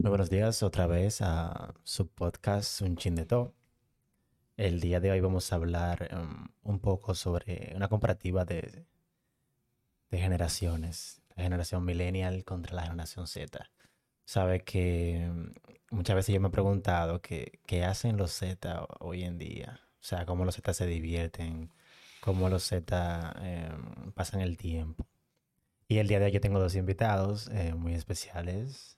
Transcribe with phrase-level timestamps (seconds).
[0.00, 3.52] Muy buenos días otra vez a su podcast Un Chin de Todo.
[4.56, 8.86] El día de hoy vamos a hablar um, un poco sobre una comparativa de,
[10.12, 11.20] generaciones.
[11.34, 13.72] La generación millennial contra la generación Z.
[14.24, 15.52] Sabe que um,
[15.90, 19.80] muchas veces yo me he preguntado qué hacen los Z hoy en día.
[19.94, 21.72] O sea, cómo los Z se divierten,
[22.20, 23.72] cómo los Z eh,
[24.14, 25.08] pasan el tiempo.
[25.88, 28.97] Y el día de hoy tengo dos invitados eh, muy especiales.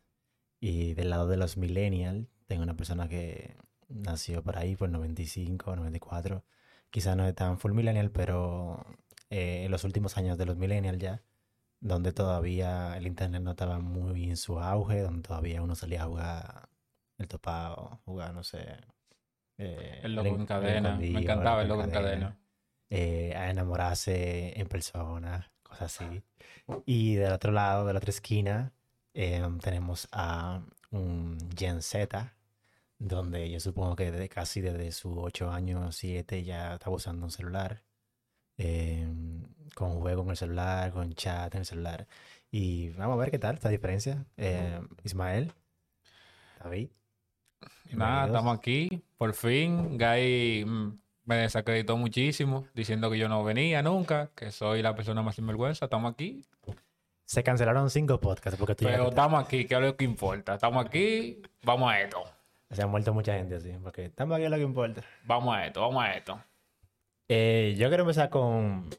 [0.60, 3.56] Y del lado de los millennials, tengo una persona que
[3.88, 6.44] nació por ahí, por 95, 94.
[6.90, 8.84] Quizás no es tan full millennial, pero
[9.30, 11.22] eh, en los últimos años de los millennials ya,
[11.80, 16.06] donde todavía el internet no estaba muy en su auge, donde todavía uno salía a
[16.06, 16.68] jugar
[17.18, 18.76] el topado, jugar, no sé.
[19.58, 20.96] eh, el loco en cadena.
[20.96, 22.38] Me encantaba el loco en cadena.
[22.90, 26.22] eh, a enamorarse en persona, cosas así.
[26.86, 28.72] Y del otro lado, de la otra esquina,
[29.14, 32.34] eh, tenemos a un Gen Z,
[32.98, 37.30] donde yo supongo que desde casi desde sus 8 años, 7, ya está usando un
[37.30, 37.82] celular,
[38.58, 39.08] eh,
[39.74, 42.06] con juego en el celular, con chat en el celular.
[42.50, 44.26] Y vamos a ver qué tal esta diferencia.
[44.36, 45.52] Eh, Ismael,
[46.62, 46.90] David.
[47.92, 49.02] Nada, estamos aquí.
[49.16, 54.82] Por fin, Guy mm, me desacreditó muchísimo, diciendo que yo no venía nunca, que soy
[54.82, 55.86] la persona más sinvergüenza.
[55.86, 56.44] Estamos aquí.
[57.30, 60.54] Se cancelaron cinco podcasts porque tú Pero estamos aquí, que es lo que importa.
[60.54, 62.24] Estamos aquí, vamos a esto.
[62.72, 65.02] se han muerto mucha gente así, porque estamos aquí es lo que importa.
[65.26, 66.42] Vamos a esto, vamos a esto.
[67.28, 68.90] Eh, yo quiero empezar con,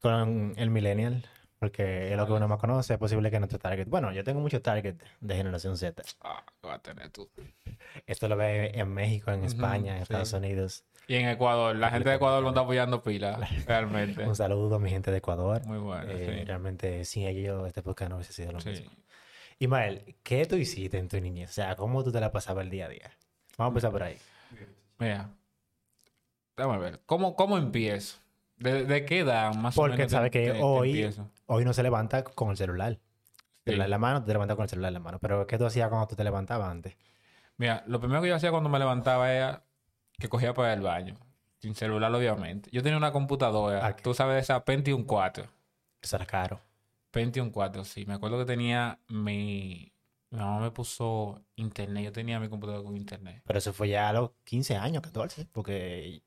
[0.00, 1.24] con el millennial,
[1.58, 2.94] porque es lo que uno más conoce.
[2.94, 3.86] Es posible que nuestro target.
[3.88, 6.02] Bueno, yo tengo mucho target de generación Z.
[6.20, 7.28] Ah, ¿qué vas a tener tú?
[8.06, 10.02] Esto lo ve en México, en España, en sí.
[10.04, 10.84] Estados Unidos.
[11.08, 14.26] Y en Ecuador, la gente de Ecuador lo está apoyando pila, realmente.
[14.26, 15.64] Un saludo a mi gente de Ecuador.
[15.66, 16.44] Muy bueno, Eh, sí.
[16.44, 18.70] Realmente, sin ellos, este podcast no hubiese sido lo Sí.
[18.70, 18.90] mismo.
[19.58, 21.50] Ismael, ¿qué tú hiciste en tu niñez?
[21.50, 23.10] O sea, ¿cómo tú te la pasabas el día a día?
[23.56, 24.18] Vamos a empezar por ahí.
[24.98, 25.30] Mira,
[26.56, 27.00] déjame ver.
[27.06, 28.18] ¿Cómo, cómo empiezo?
[28.58, 30.10] ¿De, de qué edad más o Porque menos?
[30.10, 31.14] te- sabe que te- hoy,
[31.46, 32.92] hoy no se levanta con el celular.
[32.92, 33.90] El celular en Sí.
[33.90, 35.18] la mano, te levantas con el celular en la mano.
[35.20, 36.96] Pero ¿qué tú hacías cuando tú te levantabas antes?
[37.58, 39.64] Mira, lo primero que yo hacía cuando me levantaba era
[40.18, 41.16] que cogía para el baño.
[41.58, 42.68] Sin celular, obviamente.
[42.72, 45.46] Yo tenía una computadora, Ah, tú sabes, esa Pentium 4.
[46.00, 46.60] Eso era caro.
[47.10, 48.04] Pentium 4, sí.
[48.06, 49.92] Me acuerdo que tenía mi...
[50.30, 52.04] Mi mamá me puso internet.
[52.04, 53.42] Yo tenía mi computadora con internet.
[53.46, 56.20] Pero eso fue ya a los 15 años, 14, porque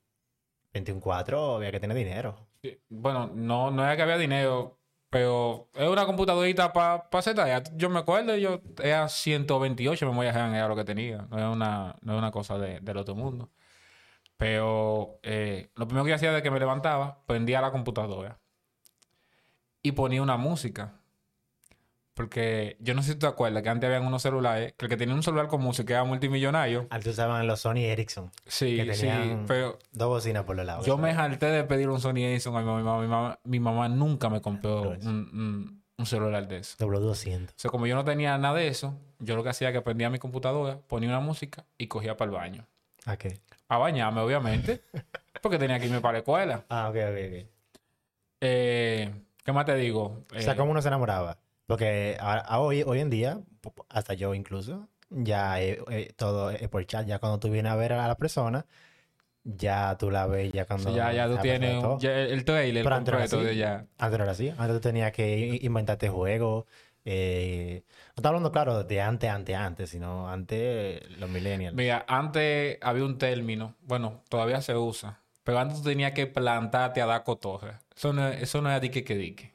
[0.72, 2.48] 21.4 había que tener dinero.
[2.88, 7.72] Bueno, no, no era que había dinero, pero es una computadorita para hacer tareas.
[7.76, 11.26] Yo me acuerdo, yo era 128 memoria RAM, era lo que tenía.
[11.30, 13.50] No era una, no una cosa de- del otro mundo.
[14.36, 18.40] Pero eh, lo primero que hacía de que me levantaba, prendía la computadora
[19.82, 20.99] y ponía una música.
[22.20, 24.88] Porque yo no sé si tú te acuerdas que antes habían unos celulares, que el
[24.90, 26.86] que tenía un celular con música era multimillonario.
[26.90, 29.08] Antes usaban los Sony Ericsson, Sí, que sí,
[29.46, 30.84] pero dos bocinas por los lados.
[30.86, 33.00] yo me harté de pedir un Sony Ericsson a mi mamá.
[33.00, 36.76] Mi mamá, mi mamá nunca me compró un- un celular de eso.
[36.78, 37.50] W200.
[37.50, 39.82] O sea, como yo no tenía nada de eso, yo lo que hacía era que
[39.84, 42.66] prendía mi computadora, ponía una música y cogía para el baño.
[43.04, 43.38] ¿A qué?
[43.68, 44.82] A bañarme, obviamente,
[45.42, 46.64] porque tenía que irme para la escuela.
[46.70, 47.46] Ah, ok, ok, ok.
[48.40, 49.12] Eh,
[49.44, 50.24] ¿Qué más te digo?
[50.34, 51.38] O sea, Eh, ¿cómo uno se enamoraba?
[51.70, 53.40] Porque a- a hoy, hoy en día,
[53.88, 57.06] hasta yo incluso, ya eh, eh, todo es por chat.
[57.06, 58.66] Ya cuando tú vienes a ver a la persona,
[59.44, 60.90] ya tú la ves ya cuando...
[60.90, 61.94] sí, ya, ya tú está tienes perfecto.
[61.94, 63.56] un- ya el el trailer Pero antes no así.
[63.56, 63.86] ya.
[63.98, 64.48] Antes no era así.
[64.50, 66.64] Antes tú tenías que inventarte juegos.
[67.06, 71.74] eh, no estaba hablando, claro, de antes, antes, antes, sino antes los millennials.
[71.74, 77.00] Mira, antes había un término, bueno, todavía se usa, pero antes tú tenías que plantarte
[77.00, 77.80] a dar cotorra.
[77.96, 79.52] Eso no, eso no era dique que dique.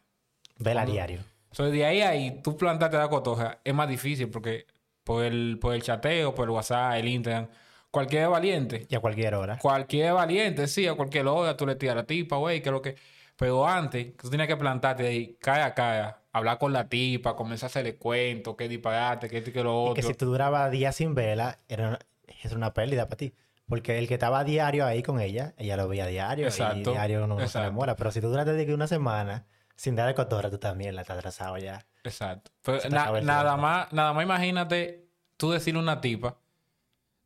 [0.58, 1.20] Vela diario.
[1.56, 4.66] So, de ahí a ahí, tú plantarte a dar cotorra es más difícil porque
[5.06, 7.48] por el, por el chateo, por el WhatsApp, el Instagram,
[7.92, 9.58] cualquier valiente, Y a cualquier hora.
[9.60, 12.74] cualquier valiente, sí, a cualquier hora tú le tiras a la tipa, güey, que es
[12.74, 12.96] lo que...
[13.38, 17.68] Pero antes, tú tenías que plantarte ahí, cara a cara, hablar con la tipa, comenzar
[17.68, 19.94] a hacerle cuentos, qué disparate, qué esto y qué lo Y otro.
[19.94, 22.00] que si tú durabas días sin vela, era una,
[22.44, 23.34] era una pérdida para ti.
[23.68, 26.48] Porque el que estaba diario ahí con ella, ella lo veía diario.
[26.48, 27.96] Exacto, Y diario no se enamora.
[27.96, 31.02] Pero si tú duraste de que una semana sin dar de cotorra, tú también la
[31.02, 31.86] estás atrasado ya.
[32.04, 32.52] Exacto.
[32.62, 35.06] Pero na- nada más, nada más imagínate
[35.38, 36.36] tú decirle a una tipa,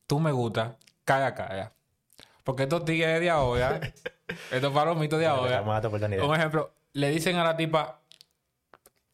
[0.08, 1.74] tú me gusta, cara a cara.
[2.44, 3.80] Porque estos tigres de ahora,
[4.52, 8.00] estos palomitos de ahora, un ejemplo, le dicen a la tipa,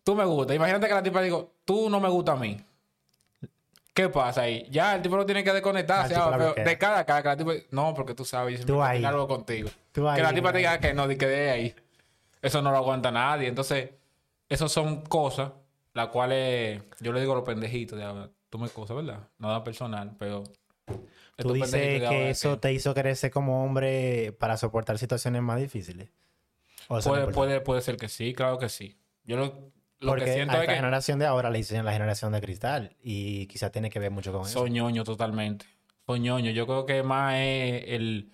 [0.03, 0.53] tú me gusta.
[0.53, 2.63] Imagínate que la tipa digo, tú no me gusta a mí.
[3.93, 4.67] ¿Qué pasa ahí?
[4.69, 6.15] Ya el tipo no tiene que desconectarse.
[6.15, 8.65] Ah, ah, pero de cara a cara, que la tipa, no, porque tú sabes, yo
[8.65, 9.03] Tú ahí.
[9.05, 9.69] algo contigo.
[9.93, 11.75] Tú que la tipa te diga que no, que de ahí.
[12.45, 13.47] Eso no lo aguanta nadie.
[13.47, 13.89] Entonces,
[14.47, 15.51] esas son cosas
[15.95, 19.29] la cual es, yo le digo a los pendejitos de ahora, tú me excusas, ¿verdad?
[19.39, 20.43] Nada personal, pero...
[21.37, 26.09] ¿Tú dices que eso te hizo crecer como hombre para soportar situaciones más difíciles?
[26.87, 28.97] puede, puede, puede ser que sí, claro que sí.
[29.23, 30.75] Yo lo, lo Porque que siento a esta es que...
[30.75, 34.31] generación de ahora le dicen la generación de cristal y quizá tiene que ver mucho
[34.33, 34.59] con eso.
[34.59, 35.65] Soy ñoño totalmente.
[36.05, 36.51] Soy ñoño.
[36.51, 38.31] Yo creo que más es el,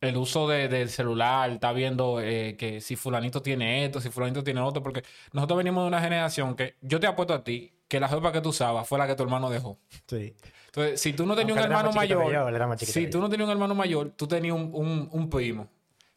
[0.00, 4.44] el uso de, del celular, está viendo eh, que si fulanito tiene esto, si fulanito
[4.44, 5.02] tiene otro, porque
[5.32, 8.40] nosotros venimos de una generación que yo te apuesto a ti que la ropa que
[8.40, 9.78] tú usabas fue la que tu hermano dejó.
[10.06, 10.36] Sí.
[10.66, 14.10] Entonces, si tú no tenías un hermano mayor, si tú no tenías un hermano mayor,
[14.10, 15.68] tú tenías un, un, un primo,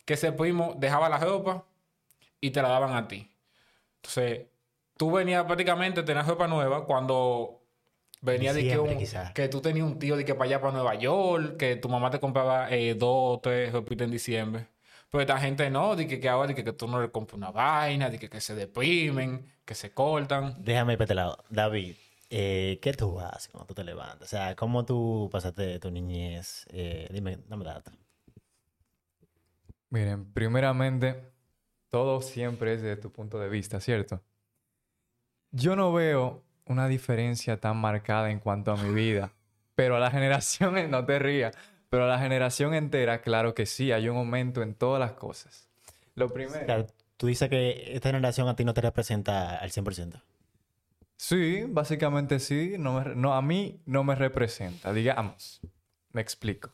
[0.06, 1.66] que ese primo dejaba la ropa
[2.42, 3.32] y te la daban a ti.
[3.98, 4.48] Entonces,
[4.98, 7.61] tú venías prácticamente, tenías ropa nueva cuando
[8.22, 11.58] venía de que, que tú tenías un tío de que para allá, para Nueva York,
[11.58, 14.68] que tu mamá te compraba eh, dos o tres ropitas en diciembre.
[15.10, 18.10] Pero esta gente no, de que, ahora de que, tú no le compras una vaina,
[18.10, 20.56] de que, se deprimen, que se cortan.
[20.60, 21.44] Déjame ir lado.
[21.50, 21.96] David,
[22.30, 24.30] eh, ¿qué tú haces cuando tú te levantas?
[24.30, 26.66] O sea, ¿cómo tú pasaste tu niñez?
[26.70, 27.94] Eh, dime, dame datos.
[29.90, 31.34] Miren, primeramente,
[31.90, 34.22] todo siempre es desde tu punto de vista, ¿cierto?
[35.52, 36.42] Yo no veo
[36.72, 39.32] una diferencia tan marcada en cuanto a mi vida,
[39.76, 41.56] pero a la generación, no te rías,
[41.90, 45.70] pero a la generación entera, claro que sí, hay un aumento en todas las cosas.
[46.16, 46.88] Lo primero...
[47.18, 50.22] tú dices que esta generación a ti no te representa al 100%.
[51.22, 52.78] Sí, básicamente sí.
[52.80, 55.62] No, no, a mí no me representa, digamos.
[56.14, 56.72] Me explico.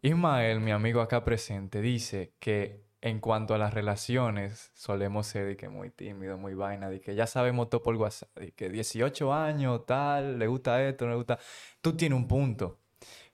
[0.00, 5.68] Ismael, mi amigo acá presente, dice que en cuanto a las relaciones, solemos ser que
[5.68, 10.38] muy tímido, muy vaina, de que ya sabemos todo por WhatsApp, que 18 años, tal,
[10.38, 11.38] le gusta esto, no le gusta.
[11.82, 12.78] Tú tienes un punto,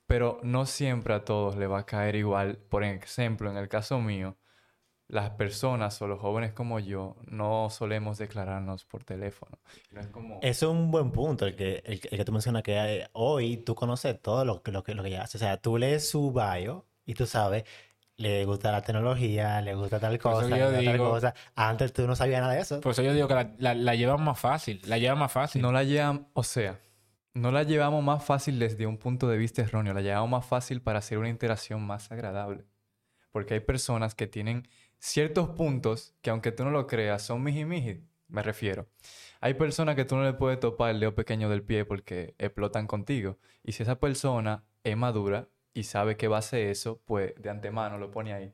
[0.09, 2.57] pero no siempre a todos le va a caer igual.
[2.57, 4.37] Por ejemplo, en el caso mío,
[5.07, 9.61] las personas o los jóvenes como yo no solemos declararnos por teléfono.
[10.43, 13.77] Eso es un buen punto, el que, el, que tú mencionas que eh, hoy tú
[13.77, 15.39] conoces todo lo, lo, que, lo que hace.
[15.39, 17.63] O sea, tú lees su bio y tú sabes
[18.21, 21.35] le gusta la tecnología, le gusta tal cosa, le gusta tal cosa.
[21.55, 22.81] Antes tú no sabías nada de eso.
[22.83, 25.63] Por eso yo digo que la, la, llevan más fácil, la llevan más fácil.
[25.63, 26.79] No la llevan, o sea,
[27.33, 30.83] no la llevamos más fácil desde un punto de vista erróneo, la llevamos más fácil
[30.83, 32.67] para hacer una interacción más agradable.
[33.33, 34.69] Porque hay personas que tienen
[34.99, 38.87] ciertos puntos que aunque tú no lo creas, son miji miji, me refiero.
[39.41, 42.87] Hay personas que tú no le puedes topar el dedo pequeño del pie porque explotan
[42.87, 43.39] contigo.
[43.63, 47.51] Y si esa persona es madura, y sabe que va a hacer eso, pues de
[47.51, 48.53] antemano lo pone ahí.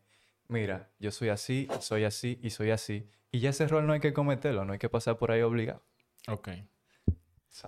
[0.49, 3.09] Mira, yo soy así, soy así y soy así.
[3.33, 5.83] Y ya ese error no hay que cometerlo, no hay que pasar por ahí obligado.
[6.29, 6.49] Ok.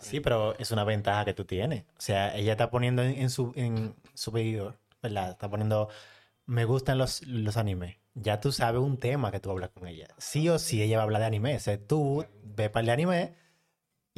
[0.00, 1.84] Sí, pero es una ventaja que tú tienes.
[1.96, 5.30] O sea, ella está poniendo en, su, en su ¿verdad?
[5.30, 5.88] Está poniendo,
[6.44, 7.96] me gustan los, los animes.
[8.14, 10.08] Ya tú sabes un tema que tú hablas con ella.
[10.18, 11.56] Sí o sí, ella va a hablar de anime.
[11.56, 13.34] O sea, tú ve para el anime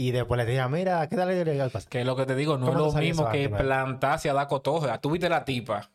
[0.01, 2.75] y después le dije, mira, ¿qué tal el Que lo que te digo, no es
[2.75, 4.99] lo mismo que plantarse a dar cotoja.
[4.99, 5.91] Tú viste la tipa.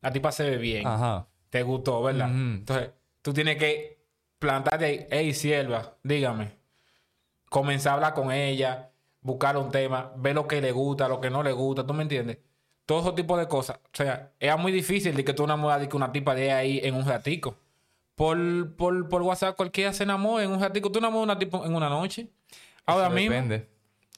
[0.00, 0.84] La tipa se ve bien.
[0.84, 1.28] Ajá.
[1.50, 2.30] Te gustó, ¿verdad?
[2.30, 2.90] Entonces,
[3.22, 4.00] tú tienes que
[4.40, 5.06] plantarte ahí.
[5.08, 6.50] Hey, sierva, dígame.
[7.48, 8.90] Comenzar a hablar con ella,
[9.20, 11.86] buscar un tema, ver lo que le gusta, lo que no le gusta.
[11.86, 12.38] ¿Tú me entiendes?
[12.86, 13.76] Todo ese tipo de cosas.
[13.76, 16.96] O sea, era muy difícil de que tú enamoras de una tipa de ahí en
[16.96, 17.54] un ratico.
[18.16, 20.90] Por, por, por WhatsApp cualquiera se enamora en un ratico.
[20.90, 22.32] Tú enamoras a una tipa en una noche.
[22.86, 23.68] Ahora Eso Depende.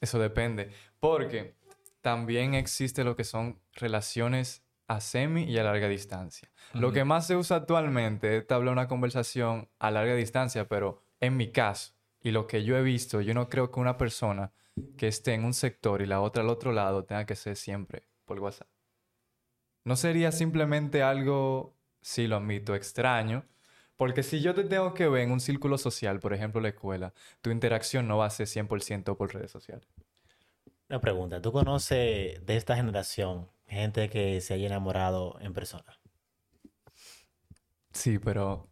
[0.01, 0.71] Eso depende.
[0.99, 1.55] Porque
[2.01, 6.49] también existe lo que son relaciones a semi y a larga distancia.
[6.73, 11.35] Lo que más se usa actualmente es hablar una conversación a larga distancia, pero en
[11.35, 14.53] mi caso, y lo que yo he visto, yo no creo que una persona
[14.97, 18.07] que esté en un sector y la otra al otro lado tenga que ser siempre
[18.25, 18.67] por WhatsApp.
[19.83, 23.45] No sería simplemente algo, sí lo admito, extraño,
[23.97, 27.13] porque si yo te tengo que ver en un círculo social, por ejemplo la escuela,
[27.41, 29.87] tu interacción no va a ser 100% por redes sociales.
[30.89, 35.99] Una pregunta, ¿tú conoces de esta generación gente que se haya enamorado en persona?
[37.91, 38.69] Sí, pero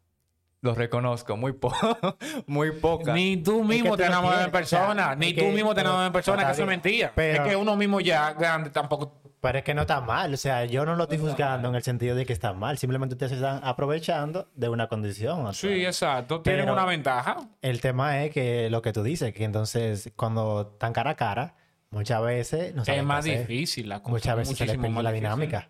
[0.65, 2.17] lo reconozco, muy poco,
[2.47, 3.13] muy poca.
[3.13, 6.51] Ni tú mismo te enamoras en persona, ni tú mismo te enamoras en persona, que
[6.51, 7.13] eso es mentira.
[7.15, 10.65] es que uno mismo ya grande tampoco pero es que no está mal, o sea,
[10.65, 13.59] yo no lo estoy juzgando en el sentido de que está mal, simplemente ustedes están
[13.63, 15.53] aprovechando de una condición.
[15.53, 17.47] sí, exacto, tienen una ventaja.
[17.61, 21.55] El tema es que lo que tú dices, que entonces cuando están cara a cara,
[21.91, 24.11] muchas veces no Es más difícil la cosa.
[24.11, 25.69] Muchas veces se les la dinámica.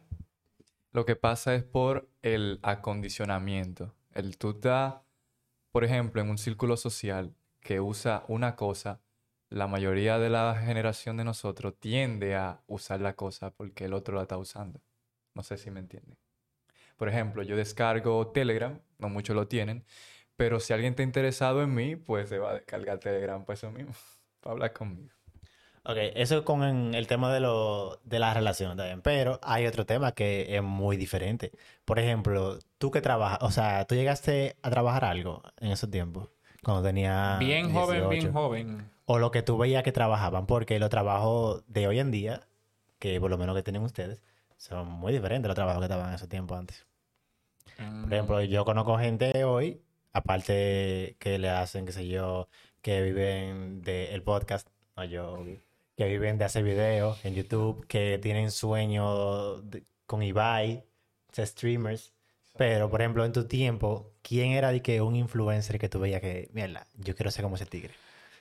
[0.94, 3.94] Lo que pasa es por el acondicionamiento.
[4.16, 4.96] El tú estás,
[5.72, 9.02] por ejemplo, en un círculo social que usa una cosa
[9.50, 14.16] la mayoría de la generación de nosotros tiende a usar la cosa porque el otro
[14.16, 14.82] la está usando.
[15.36, 16.18] No sé si me entienden.
[16.98, 19.86] Por ejemplo, yo descargo Telegram, no muchos lo tienen,
[20.38, 23.72] Pero si alguien está interesado en mí, pues se va a descargar Telegram para eso
[23.72, 23.94] mismo,
[24.42, 25.15] para hablar conmigo.
[25.88, 26.64] Ok, eso con
[26.96, 29.02] el tema de, lo, de las relaciones también.
[29.02, 31.52] Pero hay otro tema que es muy diferente.
[31.86, 36.30] Por ejemplo, tú que trabajas, o sea, tú llegaste a trabajar algo en esos tiempos,
[36.64, 38.34] cuando tenía Bien joven, bien 18.
[38.34, 38.92] joven.
[39.06, 42.48] O lo que tú veías que trabajaban, porque los trabajos de hoy en día,
[42.98, 44.24] que por lo menos que tienen ustedes,
[44.58, 46.88] son muy diferentes a los trabajos que estaban en esos tiempos antes.
[47.78, 49.82] Mm, Por ejemplo, yo conozco gente hoy,
[50.14, 52.48] aparte que le hacen, qué sé yo,
[52.82, 55.38] que viven del podcast, no yo,
[55.96, 60.84] que viven de hacer videos en YouTube, que tienen sueño de- con Ibai,
[61.38, 62.14] streamers.
[62.58, 66.22] Pero, por ejemplo, en tu tiempo, ¿quién era de que un influencer que tú veías
[66.22, 67.94] que, mierda, yo quiero ser como ese tigre?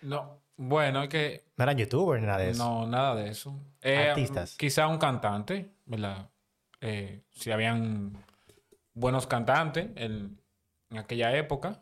[0.02, 2.62] No, bueno, es que No eran youtubers ni nada de eso.
[2.64, 3.58] no, nada de eso.
[3.82, 4.56] Eh, Artistas.
[4.56, 6.28] Quizá un cantante, ¿verdad?
[6.80, 8.24] Eh, si habían
[8.92, 10.40] buenos cantantes en,
[10.90, 11.80] en aquella época.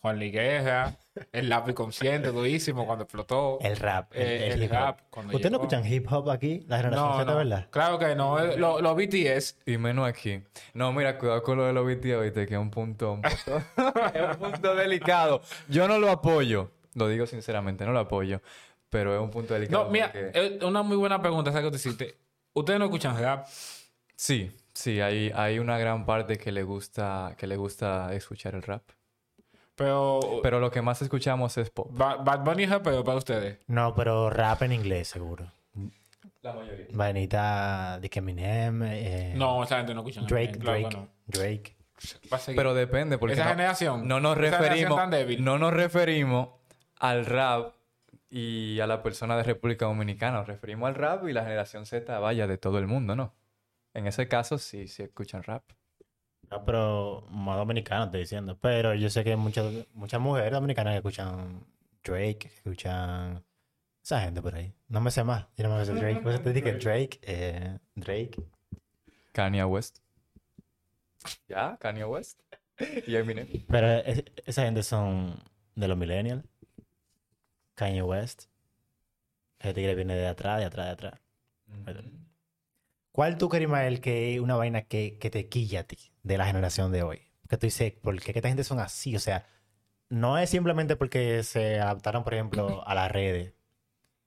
[0.00, 0.96] Juan Ligueja,
[1.32, 3.58] el lápiz consciente, durísimo cuando explotó.
[3.60, 4.74] El rap, el, Eh, el el hip hop.
[4.76, 6.64] rap, cuando ¿Ustedes no escuchan hip hop aquí?
[6.68, 7.66] La generación No, Z, no, ¿verdad?
[7.70, 8.38] claro que no.
[8.38, 10.42] eh, Los lo BTS, Y menos aquí.
[10.74, 12.46] No, mira, cuidado con lo de los BTS, ¿viste?
[12.46, 13.62] que es un punto, un punto,
[14.14, 15.42] es un punto delicado.
[15.68, 16.70] Yo no lo apoyo.
[16.94, 18.40] Lo digo sinceramente, no lo apoyo.
[18.88, 19.84] Pero es un punto delicado.
[19.84, 22.16] No, mira, porque- es una muy buena pregunta esa que te hiciste.
[22.52, 23.46] ¿Ustedes no escuchan rap?
[24.16, 28.62] Sí, sí, hay, hay una gran parte que le gusta, que le gusta escuchar el
[28.62, 28.82] rap.
[29.80, 31.88] Pero, Pero lo que más escuchamos es pop.
[31.92, 33.58] Ba- Bad Bunny es rapero para ustedes.
[33.66, 35.50] No, pero rap en inglés, seguro.
[36.42, 36.86] La mayoría.
[36.92, 40.20] Vainita de que Eminem, eh, No, esa gente no escucha.
[40.20, 41.08] Drake, Claro Drake, no.
[41.26, 41.76] Drake.
[42.30, 42.56] Va a seguir.
[42.58, 44.06] Pero depende, porque Esa no, generación.
[44.06, 45.42] no nos referimos, tan débil.
[45.42, 46.48] no nos referimos
[46.98, 47.74] al rap
[48.28, 50.38] y a la persona de República Dominicana.
[50.38, 53.34] Nos referimos al rap y la generación Z, vaya, de todo el mundo, ¿no?
[53.94, 55.62] En ese caso, sí, sí escuchan rap.
[56.50, 58.58] No, pero más dominicano estoy diciendo.
[58.60, 61.64] Pero yo sé que muchas, muchas mujeres dominicanas que escuchan
[62.02, 63.44] Drake, que escuchan
[64.02, 64.74] esa gente por ahí.
[64.88, 65.46] No me sé más.
[65.56, 66.20] Yo no me sé Drake.
[66.28, 68.32] Eso te dije Drake, eh, Drake.
[69.32, 69.98] Kanye West.
[71.46, 71.76] ¿Ya?
[71.78, 72.40] Kanye West.
[73.06, 73.46] Y Eminem.
[73.68, 75.38] Pero es- esa gente son
[75.76, 76.44] de los millennials.
[77.76, 78.44] Kanye West.
[79.60, 81.20] Ese tigre viene de atrás, de atrás, de atrás.
[83.12, 86.46] ¿Cuál tú Ismael, que es una vaina que, que te quilla a ti de la
[86.46, 87.22] generación de hoy?
[87.48, 89.16] Que tú dices, ¿por qué que esta gente son así?
[89.16, 89.46] O sea,
[90.08, 93.54] no es simplemente porque se adaptaron, por ejemplo, a las redes.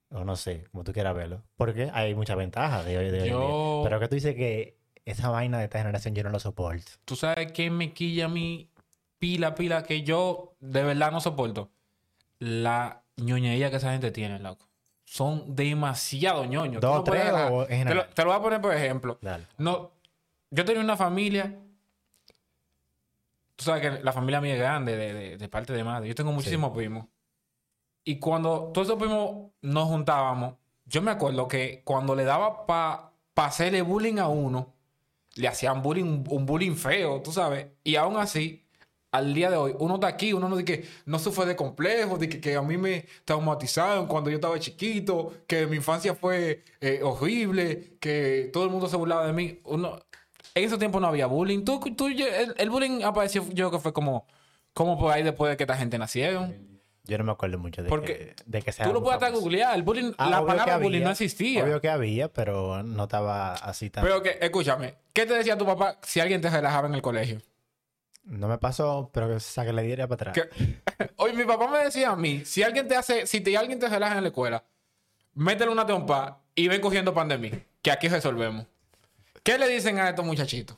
[0.09, 1.41] O no sé, como tú quieras verlo.
[1.55, 3.83] Porque hay muchas ventajas de hoy, de hoy en día.
[3.83, 6.91] Pero que tú dices que esa vaina de esta generación yo no lo soporto.
[7.05, 8.69] ¿Tú sabes quién me quilla a mí?
[9.19, 11.71] Pila, pila, que yo de verdad no soporto.
[12.39, 14.67] La ñoñería que esa gente tiene, loco.
[15.05, 16.81] Son demasiado ñoños.
[16.81, 18.09] ¿Dos, no tres o en te, lo, general?
[18.13, 19.17] te lo voy a poner por ejemplo.
[19.21, 19.45] Dale.
[19.57, 19.91] No,
[20.51, 21.59] yo tenía una familia.
[23.55, 26.07] Tú sabes que la familia mía es grande, de, de- de parte de madre.
[26.07, 27.05] Yo tengo muchísimos primos.
[28.03, 30.55] Y cuando todos esos primos nos juntábamos,
[30.86, 34.74] yo me acuerdo que cuando le daba para hacerle bullying a uno,
[35.36, 37.67] le hacían bullying, un bullying feo, tú sabes.
[37.83, 38.65] Y aún así,
[39.12, 42.19] al día de hoy, uno está aquí, uno no dice que no sufre de complejos,
[42.19, 46.63] de que, que a mí me traumatizaron cuando yo estaba chiquito, que mi infancia fue
[46.81, 49.60] eh, horrible, que todo el mundo se burlaba de mí.
[49.65, 50.00] Uno,
[50.55, 51.63] en ese tiempo no había bullying.
[51.65, 54.27] Tú, tú- el, el bullying apareció, yo creo que fue como,
[54.74, 56.72] como por ahí después de que esta gente nacieron.
[57.05, 59.36] Yo no me acuerdo mucho de Porque que, de que sea Tú lo puedes hasta
[59.36, 59.75] googlear.
[59.75, 61.63] El bullying, Ah, la palabra bullying no existía.
[61.63, 64.05] Obvio que había, pero no estaba así tan...
[64.05, 67.41] Pero que, escúchame, ¿qué te decía tu papá si alguien te relajaba en el colegio?
[68.24, 70.48] No me pasó, pero que saque la diaria para atrás.
[71.17, 73.89] Oye, mi papá me decía a mí, si alguien te hace, si te, alguien te
[73.89, 74.63] relaja en la escuela,
[75.33, 78.65] métele una trompa y ven cogiendo pan de mí, que aquí resolvemos.
[79.43, 80.77] ¿Qué le dicen a estos muchachitos?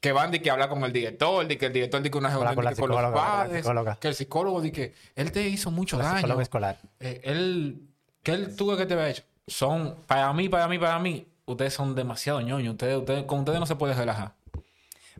[0.00, 2.28] Que van de que hablar con el director, de que el director dice que una
[2.32, 4.94] Habla reunión con la los psicóloga, habla con la padres, que el psicólogo dice que
[5.16, 6.40] él te hizo mucho La daño.
[6.40, 6.78] escolar.
[7.00, 7.82] Eh, él,
[8.22, 9.24] ¿qué él tuvo que te había hecho?
[9.46, 12.72] Son, para mí, para mí, para mí, ustedes son demasiado ñoños.
[12.74, 14.34] Ustedes, ustedes, con ustedes no se puede relajar.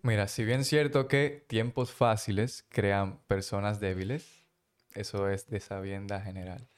[0.03, 4.47] Mira, si bien es cierto que tiempos fáciles crean personas débiles,
[4.95, 6.69] eso es de sabienda general.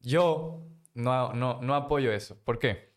[0.00, 0.62] Yo
[0.94, 2.36] no, no, no apoyo eso.
[2.44, 2.87] ¿Por qué?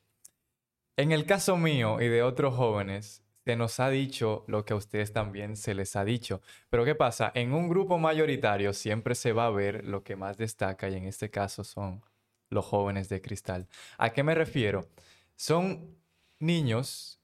[0.98, 4.76] En el caso mío y de otros jóvenes, se nos ha dicho lo que a
[4.76, 6.42] ustedes también se les ha dicho.
[6.70, 7.32] Pero ¿qué pasa?
[7.34, 11.06] En un grupo mayoritario siempre se va a ver lo que más destaca y en
[11.06, 12.04] este caso son
[12.50, 13.68] los jóvenes de cristal.
[13.98, 14.88] ¿A qué me refiero?
[15.36, 15.98] Son
[16.40, 17.20] niños,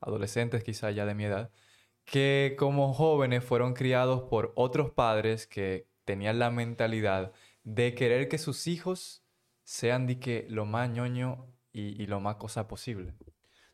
[0.00, 1.50] adolescentes quizá ya de mi edad,
[2.04, 7.32] que como jóvenes fueron criados por otros padres que tenían la mentalidad
[7.64, 9.22] de querer que sus hijos
[9.64, 13.14] sean de que lo más ñoño y, y lo más cosa posible.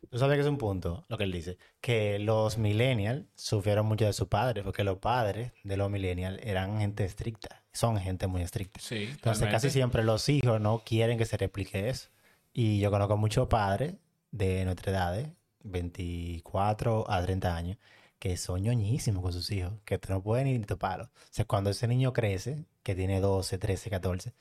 [0.09, 4.05] Tú sabes que es un punto, lo que él dice, que los millennials sufrieron mucho
[4.05, 8.41] de su padre, porque los padres de los millennials eran gente estricta, son gente muy
[8.41, 8.79] estricta.
[8.79, 12.09] Sí, Entonces casi siempre los hijos no quieren que se replique eso.
[12.53, 13.95] Y yo conozco muchos padres
[14.31, 15.33] de nuestra edad, ¿eh?
[15.63, 17.77] 24 a 30 años,
[18.17, 21.05] que son ñoñísimos con sus hijos, que tú no puedes ni toparlo.
[21.05, 24.33] O sea, cuando ese niño crece, que tiene 12, 13, 14,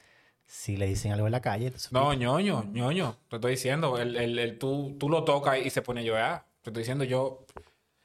[0.49, 3.17] si le dicen algo en la calle, No, ñoño, ñoño.
[3.29, 6.47] Te estoy diciendo, el, el, el- tú, tú lo tocas y se pone a llorar.
[6.63, 7.45] Te estoy diciendo, yo.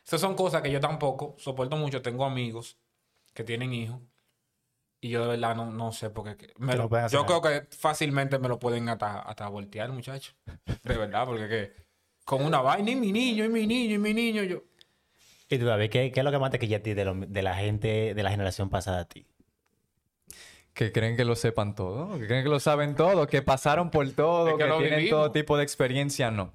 [0.06, 2.02] Esas son cosas que yo tampoco soporto mucho.
[2.02, 2.78] Tengo amigos
[3.34, 4.02] que tienen hijos.
[5.00, 6.54] Y yo de verdad no, no sé por qué.
[6.58, 10.34] me lo- lo yo creo que fácilmente me lo pueden hasta, hasta voltear, muchacho.
[10.84, 11.74] De verdad, porque que
[12.26, 14.64] con una vaina y mi niño, y mi niño, y mi niño, yo.
[15.50, 17.16] Y tú sabes, ¿qué, qué es lo que más te quilla a ti de, lo-
[17.16, 19.26] de la gente de la generación pasada a ti?
[20.74, 24.10] Que creen que lo sepan todo, que creen que lo saben todo, que pasaron por
[24.12, 25.10] todo, Es que tienen vivimos.
[25.10, 26.32] todo tipo de experiencia.
[26.32, 26.52] No.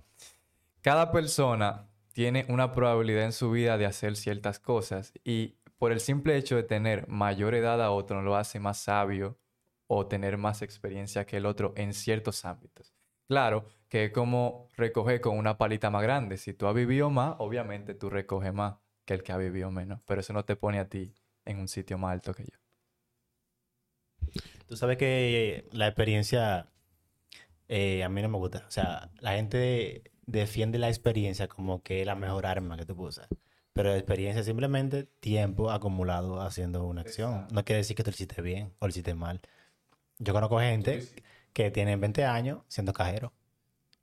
[0.81, 6.01] Cada persona tiene una probabilidad en su vida de hacer ciertas cosas y por el
[6.01, 9.39] simple hecho de tener mayor edad a otro no lo hace más sabio
[9.87, 12.93] o tener más experiencia que el otro en ciertos ámbitos.
[13.29, 16.37] Claro que es como recoger con una palita más grande.
[16.39, 20.01] Si tú has vivido más, obviamente tú recoges más que el que ha vivido menos,
[20.05, 22.59] pero eso no te pone a ti en un sitio más alto que yo.
[24.69, 26.69] Tú sabes que la experiencia
[27.69, 28.65] eh, a mí no me gusta.
[28.69, 32.95] O sea, la gente defiende la experiencia como que es la mejor arma que tú
[32.95, 33.29] puedes usar.
[33.73, 37.47] Pero la experiencia es simplemente tiempo acumulado haciendo una acción.
[37.51, 39.41] No quiere decir que tú lo hiciste bien o lo hiciste mal.
[40.19, 41.07] Yo conozco gente
[41.53, 43.33] que tiene 20 años siendo cajero.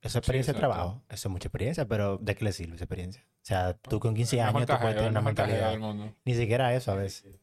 [0.02, 1.04] Eso es experiencia de trabajo.
[1.10, 3.22] Eso es mucha experiencia, pero ¿de qué le sirve esa experiencia?
[3.24, 5.72] O sea, tú con 15 Mejor años tú puedes tener una mentalidad.
[5.72, 6.16] del mundo.
[6.24, 7.40] Ni siquiera eso a veces.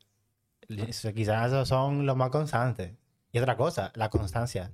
[1.15, 2.93] Quizás esos son los más constantes.
[3.33, 4.73] Y otra cosa, la constancia.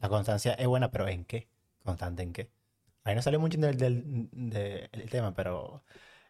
[0.00, 1.48] La constancia es buena, pero ¿en qué?
[1.84, 2.50] ¿Constante en qué?
[3.04, 5.84] Ahí no salió mucho del, del, del- el tema, pero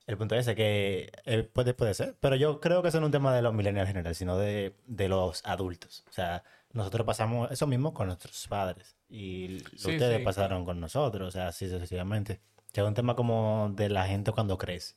[0.06, 2.16] el punto es que eh, puede, puede ser.
[2.20, 4.38] Pero yo creo que eso no es un tema de los millennials en general, sino
[4.38, 6.04] de, de los adultos.
[6.10, 8.96] O sea, nosotros pasamos eso mismo con nuestros padres.
[9.08, 10.24] Y Sí, ustedes sí.
[10.24, 12.40] pasaron con nosotros, o sea, así sucesivamente.
[12.72, 14.96] Que es un tema como de la gente cuando crece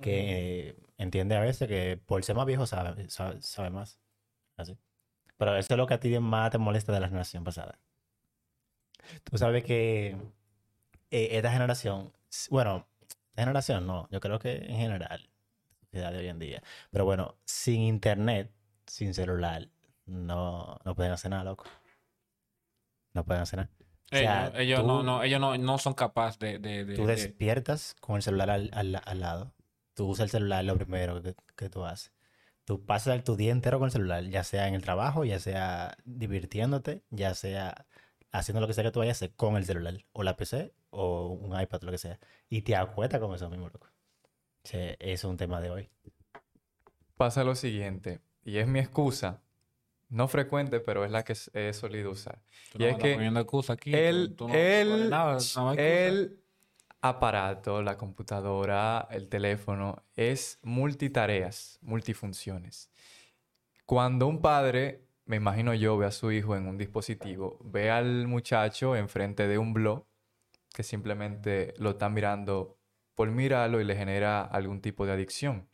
[0.00, 3.98] que eh, entiende a veces que por ser más viejo sabe, sabe, sabe más.
[4.56, 4.76] Así.
[5.42, 7.76] Pero eso es lo que a ti más te molesta de la generación pasada.
[9.24, 10.16] Tú sabes que
[11.10, 12.12] eh, esta generación,
[12.48, 12.86] bueno,
[13.30, 15.28] esta generación no, yo creo que en general,
[15.90, 18.52] la de hoy en día, pero bueno, sin internet,
[18.86, 19.66] sin celular,
[20.06, 21.64] no, no pueden hacer nada, loco.
[23.12, 23.70] No pueden hacer nada.
[24.12, 26.94] O sea, Ellos, ellos tú- no, no, ellos no, no son capaces de, de, de-
[26.94, 29.52] Tú de- despiertas con el celular al, al- al lado.
[29.94, 32.12] Tú usas el celular lo primero que, que tú haces.
[32.64, 35.96] Tú pasas tu día entero con el celular, ya sea en el trabajo, ya sea
[36.04, 37.86] divirtiéndote, ya sea
[38.30, 40.72] haciendo lo que sea que tú vayas a hacer con el celular, o la PC,
[40.90, 42.18] o un iPad, lo que sea.
[42.48, 43.88] Y te acuestas con eso mismo, loco.
[44.64, 45.90] Eso es un tema de hoy.
[47.16, 49.42] Pasa lo siguiente, y es mi excusa,
[50.08, 52.40] no frecuente, pero es la que he solido usar.
[52.72, 53.90] Tú y no es que poniendo excusa aquí.
[53.90, 54.54] tú- El, tú no-
[55.08, 56.41] nada, no el
[57.02, 62.90] aparato, la computadora, el teléfono, es multitareas, multifunciones.
[63.84, 68.28] Cuando un padre, me imagino yo, ve a su hijo en un dispositivo, ve al
[68.28, 70.06] muchacho enfrente de un blog
[70.72, 72.78] que simplemente lo está mirando
[73.16, 75.68] por mirarlo y le genera algún tipo de adicción.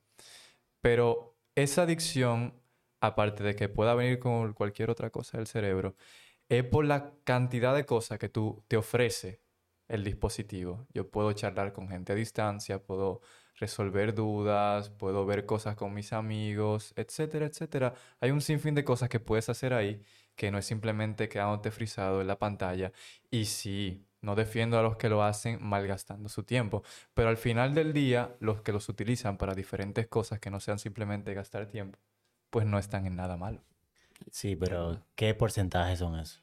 [0.81, 2.55] Pero esa adicción,
[3.01, 5.95] aparte de que pueda venir con cualquier otra cosa del cerebro,
[6.49, 9.41] es por la cantidad de cosas que tú te ofrece
[9.89, 10.87] el dispositivo.
[10.93, 13.21] Yo puedo charlar con gente a distancia, puedo
[13.57, 17.95] resolver dudas, puedo ver cosas con mis amigos, etcétera, etcétera.
[18.21, 20.03] Hay un sinfín de cosas que puedes hacer ahí
[20.37, 22.93] que no es simplemente quedándote frisado en la pantalla.
[23.31, 27.75] Y sí, no defiendo a los que lo hacen malgastando su tiempo, pero al final
[27.75, 31.99] del día, los que los utilizan para diferentes cosas que no sean simplemente gastar tiempo,
[32.51, 33.63] pues no están en nada malo.
[34.31, 36.41] Sí, pero ¿qué porcentaje son eso?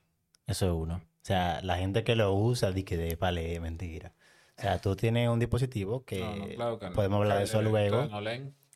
[0.47, 0.95] Eso es uno.
[0.95, 4.13] O sea, la gente que lo usa, di que de vale, mentira.
[4.57, 6.93] O sea, tú tienes un dispositivo que, No, no, claro que no.
[6.93, 8.09] podemos hablar de eso luego,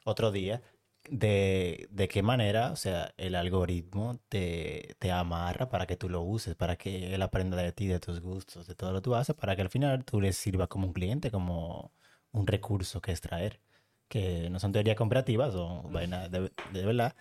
[0.04, 0.62] otro día,
[1.10, 6.22] de, de qué manera, o sea, el algoritmo te, te amarra para que tú lo
[6.22, 9.16] uses, para que él aprenda de ti, de tus gustos, de todo lo que tú
[9.16, 11.92] haces, para que al final tú le sirvas como un cliente, como
[12.32, 13.60] un recurso que extraer,
[14.08, 17.16] que no son teorías comparativas, son vainas de, de verdad.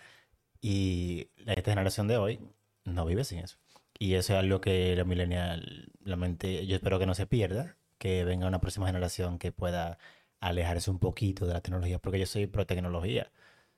[0.61, 2.39] Y la- esta generación de hoy
[2.85, 3.57] no vive sin eso.
[3.99, 7.77] Y eso es algo que la millennial, la mente, yo espero que no se pierda,
[7.97, 9.99] que venga una próxima generación que pueda
[10.39, 13.31] alejarse un poquito de la tecnología, porque yo soy pro tecnología.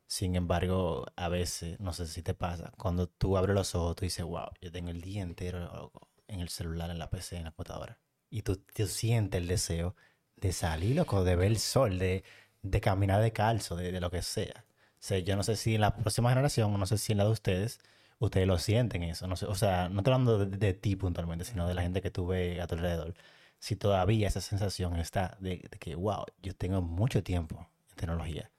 [0.07, 4.05] Sin embargo, a veces, no sé si te pasa, cuando tú abres los ojos, tú
[4.05, 5.91] dices, wow, yo tengo el día entero
[6.27, 7.99] en el celular, en la PC, en la computadora.
[8.29, 9.95] Y tú, tú sientes el deseo
[10.35, 12.23] de salir, loco, de ver el sol, de,
[12.61, 14.65] de caminar de calzo, de, de lo que sea.
[14.95, 17.25] O sea, yo no sé si en la próxima generación, no sé si en la
[17.25, 17.79] de ustedes,
[18.25, 19.27] ustedes lo sienten eso.
[19.27, 22.01] No sé, o sea, no estoy hablando de, de ti puntualmente, sino de la gente
[22.01, 23.13] que tú ves a tu alrededor.
[23.59, 28.51] Si todavía esa sensación está de, de que, wow, yo tengo mucho tiempo en tecnología.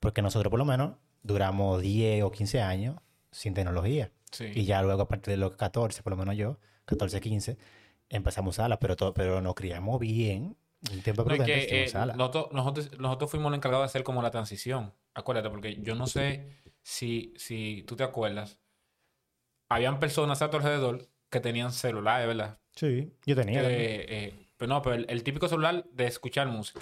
[0.00, 2.96] Porque nosotros por lo menos duramos 10 o 15 años
[3.30, 4.10] sin tecnología.
[4.30, 4.46] Sí.
[4.54, 7.56] Y ya luego a partir de los 14, por lo menos yo, 14, 15,
[8.10, 10.56] empezamos a usarla, pero, todo, pero nos criamos bien.
[10.92, 12.14] Un tiempo No, es prudente que, sin eh, usarla.
[12.14, 14.92] nosotros, nosotros, nosotros fuimos los encargados de hacer como la transición.
[15.14, 16.46] Acuérdate, porque yo no sé
[16.82, 18.58] si, si tú te acuerdas.
[19.68, 22.58] Habían personas a tu alrededor que tenían celulares, ¿verdad?
[22.72, 23.62] Sí, yo tenía.
[23.62, 26.80] Eh, eh, pero no, pero el, el típico celular de escuchar música.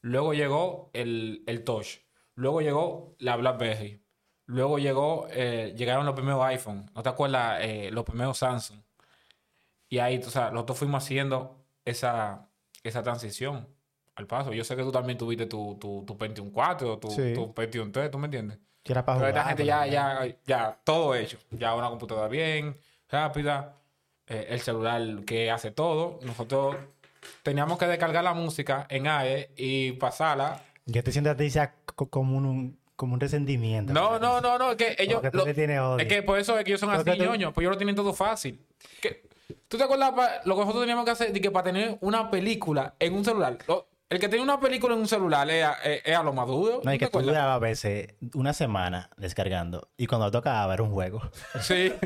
[0.00, 1.98] Luego llegó el, el Touch.
[2.34, 4.00] Luego llegó la BlackBerry.
[4.46, 6.90] Luego llegó, eh, llegaron los primeros iPhone.
[6.94, 7.60] ¿No te acuerdas?
[7.62, 8.80] Eh, los primeros Samsung.
[9.88, 12.48] Y ahí, o sea, nosotros fuimos haciendo esa,
[12.82, 13.68] esa transición
[14.16, 14.52] al paso.
[14.52, 17.32] Yo sé que tú también tuviste tu, tu, tu Pentium 4, tu, Sí.
[17.34, 18.58] tu Pentium 3, ¿tú me entiendes?
[18.84, 19.40] Yo era para Pero jugar.
[19.40, 21.38] esta gente ya, ya, ya, todo hecho.
[21.50, 22.76] Ya una computadora bien,
[23.08, 23.76] rápida,
[24.26, 26.18] eh, el celular que hace todo.
[26.22, 26.76] Nosotros
[27.42, 30.60] teníamos que descargar la música en AE y pasarla.
[30.86, 31.34] Yo te siento
[31.94, 33.92] co- como un, como un resentimiento.
[33.94, 35.14] No, no, no, no, es que ellos...
[35.20, 35.98] Como que tú lo- le tienes odio.
[36.00, 37.96] es que por eso es que ellos son así tú- ñoños, pues ellos lo tienen
[37.96, 38.60] todo fácil.
[39.68, 40.12] ¿Tú te acuerdas
[40.44, 43.56] lo que nosotros teníamos que hacer de que para tener una película en un celular?
[43.66, 46.32] lo- el que tiene una película en un celular es a, es- es a lo
[46.32, 46.80] más duro.
[46.84, 49.88] No, y ¿tú que te tú durabas a veces una semana descargando.
[49.96, 51.20] Y cuando tocaba era un juego.
[51.60, 51.92] Sí.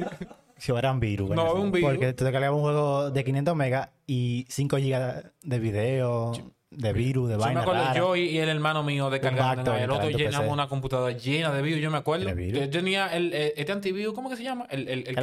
[0.61, 1.31] Si eran virus.
[1.31, 1.89] No, un virus.
[1.91, 6.33] Porque tú descargabas un juego de 500 megas y 5 gigas de video,
[6.73, 7.95] de virus, de Yo me vaina acuerdo, rara.
[7.97, 9.73] yo y, el hermano mío descargando.
[9.77, 10.53] El otro llenamos PC.
[10.53, 11.81] una computadora llena de virus.
[11.81, 12.35] Yo me acuerdo.
[12.37, 14.67] Yo tenía el, eh, este antivirus, ¿cómo que se llama?
[14.69, 15.21] El, el, el que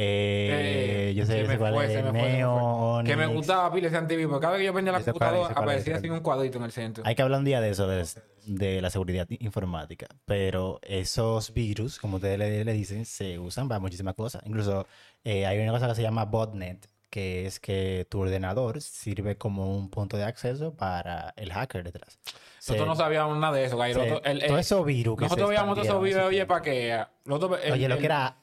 [0.00, 0.64] robot.
[0.64, 1.90] Eh, yo sé, cuál fue, es.
[1.94, 3.04] me fue, se me Neo, fue.
[3.04, 4.30] Que me gustaba pila ese antivirus.
[4.30, 7.04] porque Cada vez que yo prendía la computadora, aparecía así un cuadrito en el centro.
[7.06, 8.06] Hay que hablar un día de eso, de,
[8.46, 10.06] de la seguridad informática.
[10.24, 14.42] Pero esos virus, como ustedes le, le dicen, se usan para muchísimas cosas.
[14.46, 14.86] Incluso
[15.24, 19.76] eh, hay una cosa que se llama botnet, que es que tu ordenador sirve como
[19.76, 22.18] un punto de acceso para el hacker detrás.
[22.58, 24.00] Se- Nosotros no sabíamos nada de eso, Gairo.
[24.20, 26.92] todos esos virus que Nosotros veíamos todos esos en oye, para que...
[26.92, 28.36] el- Oye, lo que era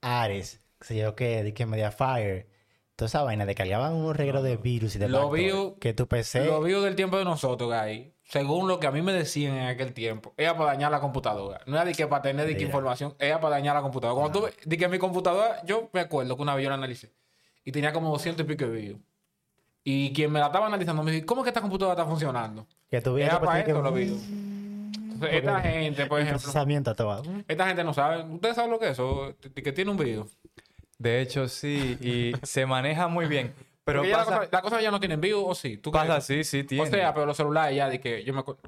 [0.00, 2.46] Ares, que se yo qué, que Mediafire,
[2.96, 5.92] toda esa vaina de que cargaban un reguero de virus y de backdoor, virus- que
[5.94, 9.12] tu PC Los videos del tiempo de nosotros, Gay, según lo que a mí me
[9.12, 11.60] decían en aquel tiempo, era para dañar la computadora.
[11.66, 14.20] No era de que para tener de que información, era para dañar la computadora.
[14.20, 16.76] Cuando tú ves- de que mi computadora, yo me acuerdo que una vez yo la
[16.76, 17.12] analicé
[17.64, 18.98] y tenía como 200 y pico de videos.
[19.82, 22.66] Y quien me la estaba analizando me dijo, ¿cómo que esta computadora está funcionando?
[22.90, 24.20] que tuviera Era para que esto los videos.
[24.24, 27.22] Entonces, esta gente, por ejemplo, procesamiento todo.
[27.46, 28.22] esta gente no sabe.
[28.24, 29.34] ¿Ustedes saben lo que es eso?
[29.54, 30.26] Que tiene un video.
[31.00, 33.54] De hecho, sí, y se maneja muy bien.
[33.84, 35.78] Pero la cosa- cosas ya no tienen video, ¿o sí?
[35.78, 36.26] ¿Tú pasa crees?
[36.26, 36.84] sí, sí, tiene.
[36.84, 38.60] O sea, pero los celulares ya, de que yo me acuerdo.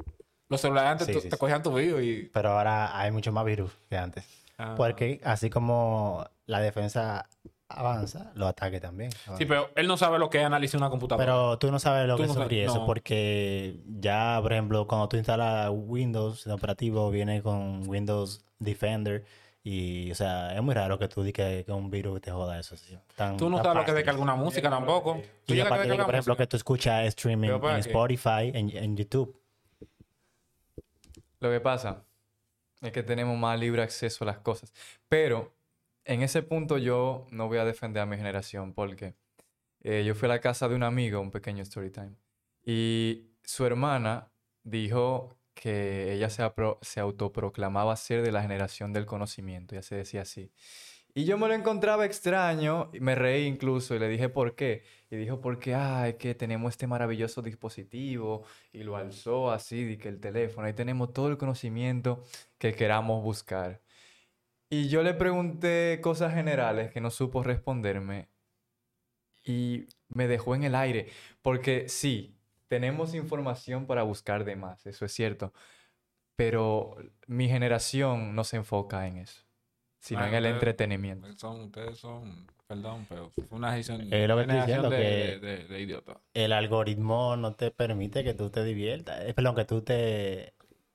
[0.48, 1.38] Los celulares antes Sí, tú- sí, te sí.
[1.40, 2.30] cogían tu video y.
[2.32, 4.24] Pero ahora hay mucho más virus que antes.
[4.56, 4.74] Ah.
[4.76, 7.28] Porque así como la defensa
[7.68, 9.10] avanza, los ataques también.
[9.38, 11.24] Sí, pero él no sabe lo que es analizar una computadora.
[11.24, 12.86] Pero tú no sabes lo Tú que no es eso, no.
[12.86, 19.24] porque ya, por ejemplo, cuando tú instalas Windows, el operativo viene con Windows Defender.
[19.64, 22.58] Y, o sea, es muy raro que tú digas que, que un virus te joda
[22.58, 22.76] eso.
[22.76, 22.98] sí.
[23.14, 25.22] Tan- Tú no tan sabes lo que descargar una música tampoco.
[25.46, 26.42] Tú Y llegas a aparte de que, descargar por ejemplo, música.
[26.44, 27.78] que tú escuchas streaming en qué.
[27.80, 29.38] Spotify, en, en YouTube.
[31.40, 32.04] Lo que pasa
[32.80, 34.72] es que tenemos más libre acceso a las cosas.
[35.08, 35.52] Pero
[36.04, 39.14] en ese punto yo no voy a defender a mi generación porque
[39.82, 42.12] eh, yo fui a la casa de un amigo, un pequeño story time,
[42.64, 44.28] y su hermana
[44.64, 46.42] dijo que ella se,
[46.82, 50.50] se autoproclamaba ser de la generación del conocimiento, ya se decía así.
[51.14, 54.82] Y yo me lo encontraba extraño, y me reí incluso y le dije por qué.
[55.10, 55.76] Y dijo porque,
[56.08, 60.72] es que tenemos este maravilloso dispositivo y lo alzó así, de que el teléfono, ahí
[60.72, 62.24] tenemos todo el conocimiento
[62.58, 63.82] que queramos buscar.
[64.70, 68.28] Y yo le pregunté cosas generales que no supo responderme
[69.44, 71.08] y me dejó en el aire,
[71.42, 72.38] porque sí,
[72.72, 75.52] tenemos información para buscar de más, eso es cierto,
[76.36, 79.42] pero mi generación no se enfoca en eso,
[79.98, 81.30] sino Ah, en el ustedes- entretenimiento.
[81.36, 84.96] Son, ustedes son, perdón, pero fue una generación, Es lo que estoy generación diciendo, de,
[84.96, 86.16] que- de, de, de idiotas.
[86.32, 89.20] El algoritmo no te permite que tú te diviertas.
[89.26, 90.54] Eh, Perdón, que tú te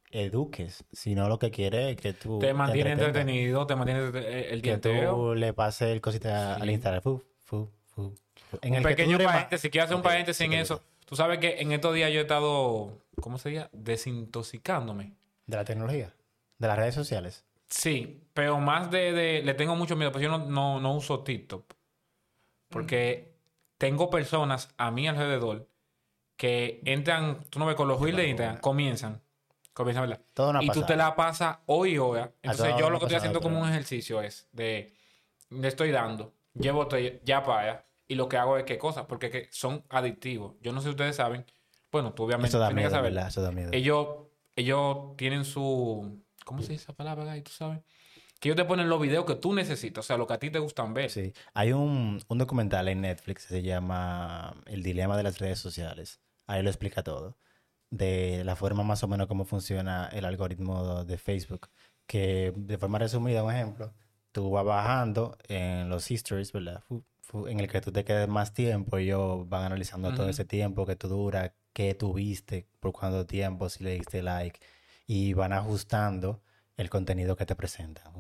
[0.10, 3.22] eduques, sino lo que quiere es que tú Te mantiene entretengas.
[3.22, 6.62] entretenido, te mantiene entre- el Que tú le pases el cosita Sí.
[6.64, 7.04] al Instagram.
[7.04, 8.16] Fu, fu, fu.
[8.64, 10.82] En un el pequeño paréntesis, quiero hacer un paréntesis en te eso.
[11.08, 13.70] Tú sabes que en estos días yo he estado, ¿cómo se?
[13.72, 15.14] Desintoxicándome.
[15.46, 16.14] De la tecnología,
[16.58, 17.46] de las redes sociales.
[17.70, 21.24] Sí, pero más de, de- le tengo mucho miedo, pues yo no, no, no uso
[21.24, 21.74] TikTok.
[22.68, 23.34] Porque
[23.78, 25.70] tengo personas a mi alrededor
[26.36, 29.22] que entran, tú no ves con los reels de Instagram, comienzan.
[29.72, 30.26] Comienzan, ¿verdad?
[30.34, 32.34] Todo una y tú te la pasas hoy y hora.
[32.42, 34.94] Entonces todo yo lo que estoy haciendo como un ejercicio es de,
[35.52, 36.86] le estoy dando, llevo
[37.24, 40.56] ya para allá y lo que hago es qué cosas, porque que son adictivos.
[40.62, 41.46] Yo no sé si ustedes saben,
[41.92, 43.14] bueno, tú obviamente Eso da tienes miedo, que saber.
[43.14, 43.28] ¿verdad?
[43.30, 43.70] Eso da miedo.
[43.74, 44.08] Ellos,
[44.56, 47.42] ellos tienen su, ¿cómo se dice esa palabra, Guy?
[47.42, 47.80] ¿Tú sabes?
[48.40, 50.52] Que ellos te ponen los videos que tú necesitas, o sea, lo que a ti
[50.52, 51.10] te gustan ver.
[51.10, 51.34] Sí.
[51.54, 56.20] Hay un, un documental en Netflix que se llama El dilema de las redes sociales.
[56.46, 57.36] Ahí lo explica todo.
[57.90, 61.70] De la forma más o menos cómo funciona el algoritmo de Facebook.
[62.06, 63.94] Que de forma resumida, un ejemplo,
[64.32, 66.84] tú vas bajando en los histories, ¿verdad?
[67.34, 70.32] En el que tú te quedes más tiempo, ellos van analizando todo Ujú.
[70.32, 74.60] ese tiempo que tú dura, qué tuviste, por cuánto tiempo, si le diste like,
[75.06, 76.42] y van ajustando
[76.78, 78.14] el contenido que te presentan.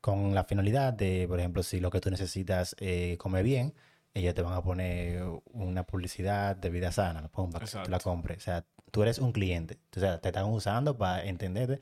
[0.00, 3.74] Con la finalidad de, por ejemplo, si lo que tú necesitas eh, come bien,
[4.14, 7.98] ellos te van a poner una publicidad de vida sana, pum, para que tú la
[7.98, 8.38] compres.
[8.38, 9.78] O sea, tú eres un cliente.
[9.96, 11.80] O sea, te están usando para entenderte.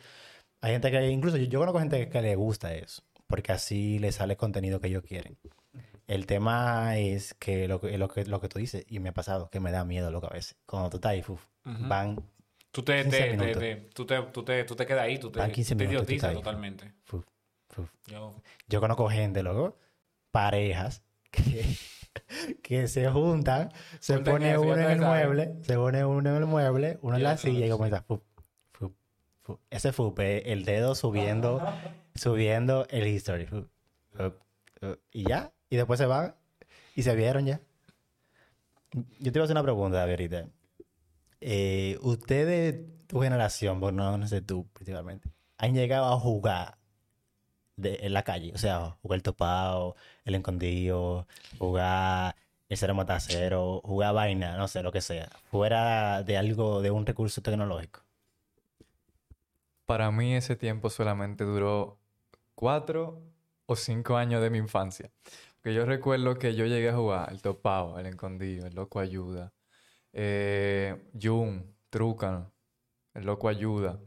[0.60, 4.10] Hay gente que, incluso yo, yo conozco gente que le gusta eso, porque así le
[4.10, 5.38] sale contenido que ellos quieren.
[6.06, 9.12] El tema es que lo, que lo que lo que tú dices, y me ha
[9.14, 10.56] pasado, que me da miedo loco a veces.
[10.66, 11.86] Cuando tú estás ahí, uf, Ujú.
[11.88, 12.22] van,
[12.70, 13.62] Tú te, 15 te, minutos.
[13.62, 16.06] te- tú, te, tú, te, tú te quedas ahí, tú te, Van 15 te minutos,
[16.06, 16.92] tú idiotizas totalmente.
[17.12, 17.24] uf,
[17.78, 17.90] uf.
[18.06, 18.34] Yo,
[18.68, 19.78] Yo conozco gente, loco,
[20.30, 21.64] parejas, que,
[22.62, 26.46] que se juntan, se pone eso, uno en el mueble, se pone uno en el
[26.46, 28.20] mueble, uno en Ya la silla y comienza, fu.
[29.70, 31.62] ese fupe, el dedo subiendo,
[32.14, 33.48] subiendo el history,
[35.12, 36.36] y ya, y después se van
[36.94, 37.60] y se vieron ya.
[38.92, 40.48] Yo te iba a hacer una pregunta, David, ahorita.
[41.40, 46.78] Eh, ustedes, tu generación, bueno, no, sé tú principalmente, han llegado a jugar
[47.76, 51.26] en la calle, o sea, jugar el topado, el escondido,
[51.58, 52.36] jugar
[52.68, 56.92] el cero mata cero, jugar vaina, no sé, lo que sea, fuera de algo, de
[56.92, 58.00] un recurso tecnológico.
[59.86, 61.98] Para mí ese tiempo solamente duró
[62.54, 63.20] cuatro
[63.66, 65.10] o cinco años de mi infancia.
[65.64, 69.54] Porque yo recuerdo que yo llegué a jugar el topado, el escondido, el loco ayuda,
[70.12, 72.52] eh, Jun, Trucan,
[73.14, 73.98] el loco ayuda.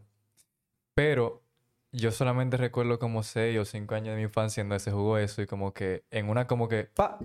[0.94, 1.44] Pero
[1.92, 5.42] yo solamente recuerdo como seis o cinco años de mi infancia donde se jugó eso
[5.42, 7.18] y como que en una como que ¡pa!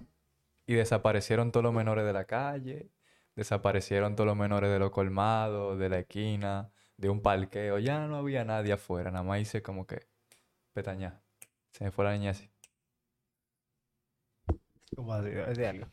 [0.66, 2.90] Y desaparecieron todos los menores de la calle,
[3.36, 7.78] desaparecieron todos los menores de los colmados, de la esquina, de un parqueo.
[7.80, 10.06] Ya no había nadie afuera, nada más hice como que
[10.72, 11.22] petaña.
[11.72, 12.51] Se me fue la niña así.
[14.96, 15.30] ¿Cómo así?
[15.30, 15.86] De algo.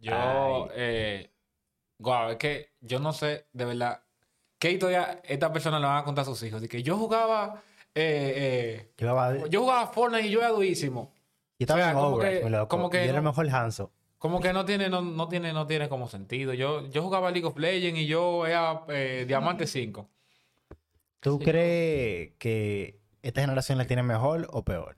[0.00, 1.30] yo eh,
[1.98, 4.02] guau, es que yo no sé, de verdad,
[4.58, 6.60] qué historia esta persona le van a contar a sus hijos.
[6.60, 7.62] De que yo jugaba,
[7.94, 11.12] eh, Yo estaba, eh, yo yo jugaba Fortnite y yo era durísimo.
[11.58, 12.68] estaba o sea, en como Overwatch, que- loco.
[12.68, 13.92] como que Yo era no- mejor Hanzo.
[14.18, 16.54] Como que no tiene, no, no tiene, no tiene como sentido.
[16.54, 20.08] Yo, yo jugaba League of Legends y yo era eh, Diamante 5.
[21.18, 21.44] ¿Tú Sí.
[21.44, 24.96] crees que esta generación la tiene mejor o peor?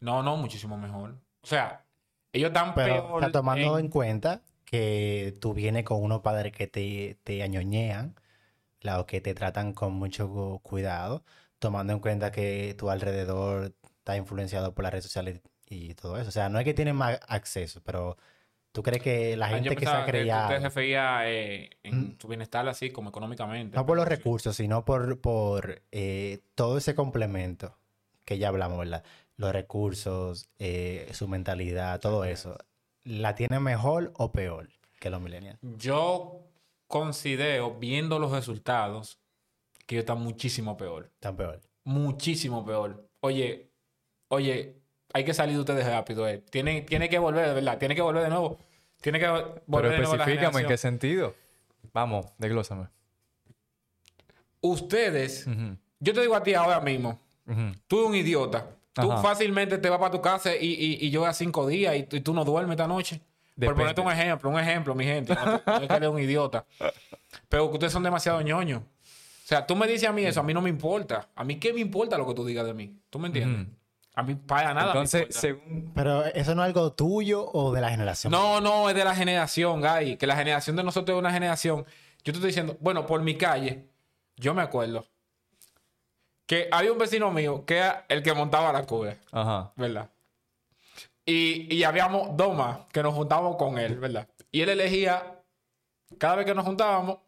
[0.00, 1.18] No, no, muchísimo mejor.
[1.42, 1.84] O sea,
[2.32, 6.52] ellos están Pero peor está tomando en- en cuenta que tú vienes con unos padres
[6.52, 8.14] que te, te añoñean,
[8.80, 11.24] la- o que te tratan con mucho cu- cuidado,
[11.58, 16.28] tomando en cuenta que tu alrededor está influenciado por las redes sociales y todo eso.
[16.28, 18.16] O sea, no es que tienen más acceso, pero
[18.72, 21.70] tú crees que la Ah, gente que se ha que tú te criado, referías eh,
[21.82, 22.18] en Mm.
[22.18, 23.76] tu bienestar así como económicamente.
[23.76, 27.76] no por los recursos, sino por, por eh, todo ese complemento
[28.24, 29.04] que ya hablamos, ¿verdad?
[29.36, 32.56] Los recursos, eh, su mentalidad, todo eso.
[33.04, 34.68] ¿La tiene mejor o peor
[34.98, 35.58] que los millennials?
[35.62, 36.40] Yo
[36.86, 39.18] considero, viendo los resultados,
[39.86, 41.10] que ellos están muchísimo peor.
[41.20, 41.60] Tan peor.
[41.84, 43.08] Muchísimo peor.
[43.20, 43.70] Oye,
[44.28, 44.76] oye,
[45.12, 46.28] hay que salir de ustedes rápido.
[46.28, 46.42] Eh.
[46.50, 47.78] Tiene, tiene que volver, de verdad.
[47.78, 48.58] Tiene que volver de nuevo.
[49.00, 51.34] Tiene que volver Pero de nuevo la especificame en qué sentido.
[51.92, 52.88] Vamos, desglósame.
[54.60, 55.46] Ustedes,
[56.00, 57.20] yo te digo a ti ahora mismo,
[57.86, 58.75] tú eres un idiota.
[59.02, 59.22] Tú Ajá.
[59.22, 62.16] fácilmente te vas para tu casa y, y, y yo a cinco días y, tú-
[62.16, 63.20] y tú no duermes esta noche.
[63.54, 63.66] Depende.
[63.66, 65.34] Por ponerte un ejemplo, un ejemplo, mi gente.
[65.34, 66.64] No, no es que eres un idiota.
[67.48, 68.80] Pero que ustedes son demasiado ñoños.
[68.82, 71.28] O sea, tú me dices a mí eso, a mí no me importa.
[71.34, 72.96] A mí qué me importa lo que tú digas de mí.
[73.10, 73.66] ¿Tú me entiendes?
[74.14, 74.88] A mí para nada.
[74.88, 75.92] Entonces, según...
[75.94, 78.30] Pero eso no es algo tuyo o de la generación.
[78.30, 80.16] No, no, es de la generación, Gay.
[80.16, 81.84] Que la generación de nosotros es una generación.
[82.24, 83.84] Yo te estoy diciendo, bueno, por mi calle,
[84.36, 85.04] yo me acuerdo
[86.46, 89.72] que había un vecino mío que era el que montaba la cuba, Ajá.
[89.76, 90.08] ¿verdad?
[91.24, 94.28] Y, y habíamos dos más que nos juntábamos con él, ¿verdad?
[94.52, 95.42] Y él elegía,
[96.18, 97.18] cada vez que nos juntábamos,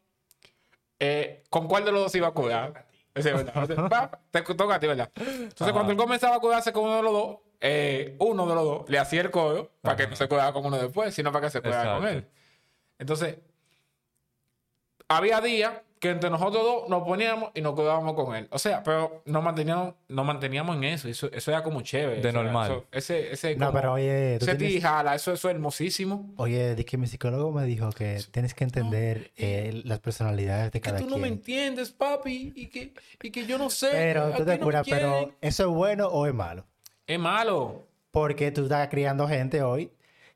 [1.01, 2.87] eh, con cuál de los dos iba a cuidar.
[3.15, 4.21] Ese, ¿verdad?
[4.31, 5.11] Te toca a ti, ¿verdad?
[5.17, 5.73] Entonces, Ajá.
[5.73, 8.89] cuando él comenzaba a cuidarse con uno de los dos, eh, uno de los dos
[8.89, 11.51] le hacía el codo para que no se cuidara con uno después, sino para que
[11.51, 12.29] se cuidara con él.
[12.99, 13.39] Entonces,
[15.09, 18.47] había días que entre nosotros dos nos poníamos y nos cuidábamos con él.
[18.51, 21.09] O sea, pero nos manteníamos, nos manteníamos en eso.
[21.09, 22.21] Eso, eso era como chévere.
[22.21, 22.71] De o sea, normal.
[22.71, 26.33] eso- ese, ese No, como- pero oye, tú ese tienes- tijala, eso, eso es hermosísimo.
[26.37, 30.81] Oye, di que mi psicólogo me dijo que tienes que entender eh, las personalidades de
[30.81, 31.33] Que cada tú no me quien.
[31.35, 33.89] entiendes, papi, y que, y que yo no sé.
[33.93, 36.65] Pero tú te curas, pero ¿eso es bueno o es malo?
[37.07, 37.87] Es malo.
[38.11, 39.91] Porque tú estás criando gente hoy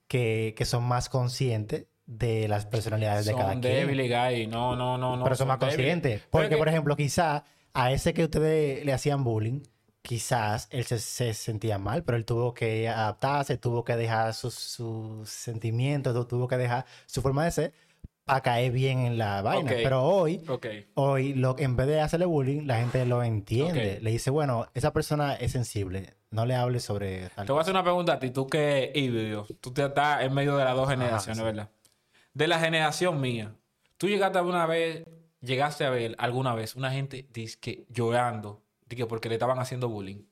[0.08, 1.86] que, que son más conscientes
[2.18, 3.74] de las personalidades de cada Son quien.
[3.74, 4.46] débiles, Guy.
[4.46, 5.24] No, no, no, no.
[5.24, 6.22] pero son más conscientes.
[6.30, 7.44] Porque, que- por ejemplo, quizá
[7.74, 9.60] a ese que ustedes le hacían bullying,
[10.02, 14.54] quizás él se, se sentía mal, pero él tuvo que adaptarse, tuvo que dejar sus,
[14.54, 17.72] sus sentimientos, tu- tuvo que dejar su forma de ser
[18.24, 19.70] para caer bien en la vaina.
[19.70, 20.44] Pero hoy,
[20.94, 23.98] hoy lo, en vez de hacerle bullying, la gente lo entiende.
[24.00, 27.62] Le dice, bueno, esa persona es sensible, no le hables sobre tal Te voy a
[27.62, 28.30] hacer una pregunta a ti.
[28.30, 29.46] Tú que híbrido.
[29.60, 31.44] Tú te estás en medio de las dos generaciones, sí.
[31.44, 31.68] ¿verdad?
[32.34, 33.54] De la generación mía.
[33.96, 35.04] Tú llegaste alguna vez,
[35.40, 37.26] llegaste a ver alguna vez una gente
[37.60, 40.24] que llorando, que porque le estaban haciendo bullying.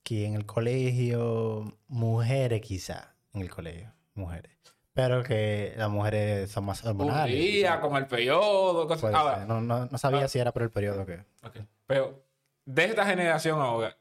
[0.00, 4.50] Aquí en el colegio, mujeres quizá, en el colegio, mujeres.
[4.94, 7.34] Pero que las mujeres son más hormonales.
[7.34, 9.00] día con el periodo, cosas.
[9.00, 9.48] Puede Ahora, ser.
[9.48, 11.24] No, no, no sabía si era por el periodo que...
[11.42, 11.56] ok.
[11.86, 12.22] Pero
[12.66, 13.96] de esta generación ahora,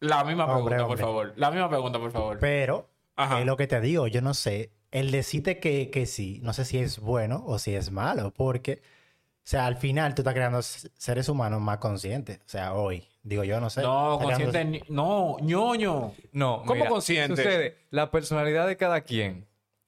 [0.00, 0.96] la misma Hombre, pregunta, hombre.
[0.96, 1.32] por favor.
[1.36, 2.38] La misma pregunta, por favor.
[2.40, 3.40] Pero, Ajá.
[3.40, 4.70] es lo que te digo, yo no sé.
[4.90, 8.80] El decirte que, que sí, no sé si es bueno o si es malo, porque,
[8.80, 12.38] o sea, al final tú estás creando seres humanos más conscientes.
[12.38, 13.82] O sea, hoy, digo yo, no sé.
[13.82, 14.64] no, creando- consciente.
[14.64, 16.14] ni- No, ñoño.
[16.32, 17.36] No, ¿Cómo mira, consciente?
[17.36, 19.46] Sucede, la personalidad de cada quien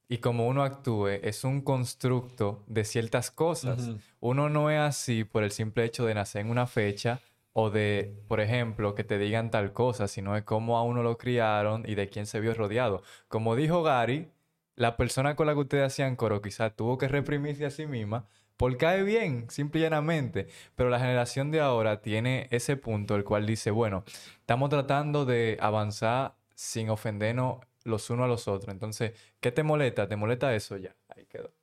[0.08, 3.90] y como uno actúe es un constructo de ciertas cosas.
[4.18, 7.20] Uno no es así por el simple hecho de nacer en una fecha
[7.52, 11.18] o de, por ejemplo, que te digan tal cosa, sino de cómo a uno lo
[11.18, 13.02] criaron y de quién se vio rodeado.
[13.28, 14.30] Como dijo Gary,
[14.76, 18.28] la persona con la que ustedes hacían coro quizás tuvo que reprimirse a sí misma
[18.60, 20.46] por cae bien, simple y llanamente.
[20.74, 24.04] Pero la generación de ahora tiene ese punto, el cual dice, bueno,
[24.38, 28.70] estamos tratando de avanzar sin ofendernos los unos a los otros.
[28.70, 30.08] Entonces, ¿qué te molesta?
[30.08, 30.76] ¿Te molesta eso?
[30.76, 31.54] Ya, ahí quedó.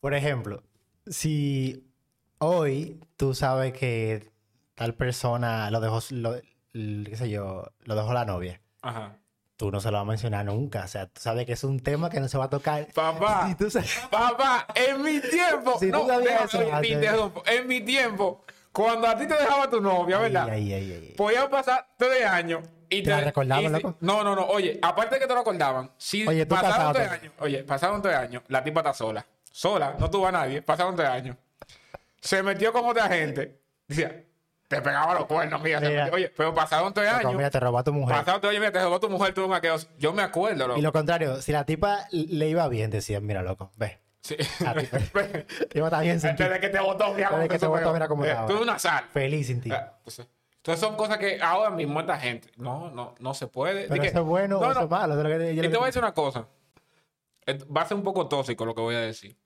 [0.00, 0.62] Por ejemplo,
[1.06, 1.90] si
[2.40, 4.31] hoy tú sabes que
[4.82, 6.34] tal persona lo dejó, lo,
[6.72, 9.16] qué sé yo, lo dejó la novia, Ajá.
[9.56, 10.84] tú no se lo vas a mencionar nunca.
[10.84, 12.88] O sea, tú sabes que es un tema que no se va a tocar.
[12.92, 13.46] Papá.
[13.52, 15.78] Y tú sabes- Papá, en mi tiempo.
[15.78, 16.90] Si no, déjame, eso oye, te antes.
[16.90, 17.42] interrumpo.
[17.46, 20.48] En mi tiempo, cuando a ti te dejaba tu novia, ¿verdad?
[20.50, 21.14] Ay, ay, ay.
[21.16, 23.96] Podían pasar tres años y ¿Te recordaban, y loco?
[24.00, 24.46] No, no, no.
[24.46, 27.30] Oye, aparte de que te lo acordaban, si Oye, tú pasaron tres también.
[27.30, 29.24] años, oye, pasaron tres años, la tipa está sola.
[29.48, 31.36] Sola, no tuvo a nadie, pasaron tres años.
[32.20, 33.60] Se metió con otra gente.
[33.88, 34.24] Decía,
[34.76, 35.80] te pegaba los cuernos, mira.
[35.80, 36.04] Mira.
[36.04, 36.14] metió.
[36.16, 37.34] Oye, pero pasaron tres años.
[37.34, 38.16] mira, te robó a tu mujer.
[38.16, 39.76] Pasaron tres años, mira, te robó tu mujer, tuvo un aqueo.
[39.98, 40.78] Yo me acuerdo, loco.
[40.78, 44.00] Y lo contrario, si la tipa le iba bien, decían, mira, loco, ve.
[44.22, 44.36] Sí.
[44.64, 44.98] A ti, ti.
[45.72, 48.46] Desde que te votó, mira Desde que te votó, mira cómo Eh, estaba.
[48.46, 49.04] Tú una sal.
[49.12, 49.70] Feliz sin ti.
[49.72, 50.20] Ah, pues.
[50.58, 53.88] Entonces son cosas que ahora mismo esta gente, no, no, no se puede.
[53.88, 54.84] Pero que- eso es bueno no, o eso no.
[54.86, 55.14] es malo.
[55.14, 56.46] eso es lo que yo Y te voy a decir una cosa.
[57.76, 59.36] Va a ser un poco tóxico lo que voy a decir.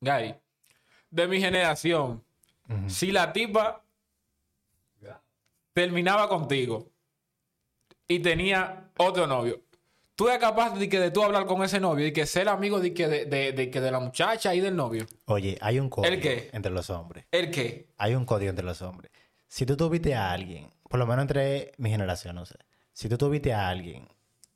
[0.00, 0.34] Gary,
[1.10, 2.24] de mi generación,
[2.68, 2.88] Ujú.
[2.88, 3.82] si la tipa
[5.72, 6.90] terminaba contigo
[8.08, 9.60] y tenía otro novio,
[10.16, 12.80] tú eres capaz de que de tú hablar con ese novio y que ser amigo
[12.80, 15.06] de que de, de- de que de la muchacha y del novio.
[15.26, 16.50] Oye, hay un código ¿El qué?
[16.52, 17.24] entre los hombres.
[17.30, 17.88] ¿El qué?
[17.98, 19.10] Hay un código entre los hombres.
[19.48, 22.56] Si tú tuviste a alguien, por lo menos entre mi generación, no sé.
[22.92, 24.08] Si tú tuviste a alguien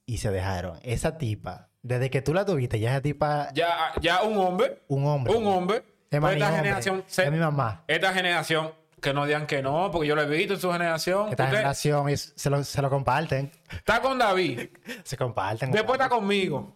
[0.07, 4.23] y se dejaron, esa tipa, desde que tú la tuviste, ya esa tipa, Ya, ya
[4.23, 5.33] un hombre, un hombre.
[5.35, 7.85] un hombre, Es esta hombre, generación, se- Es mi mamá.
[7.89, 8.73] esta generación,
[9.05, 11.29] que no digan que no, porque yo lo he visto en su generación.
[11.29, 13.53] Esta Usted generación es- se, lo, se lo comparten.
[13.71, 14.69] está con David,
[15.05, 15.71] Se comparten.
[15.71, 16.75] después está conmigo.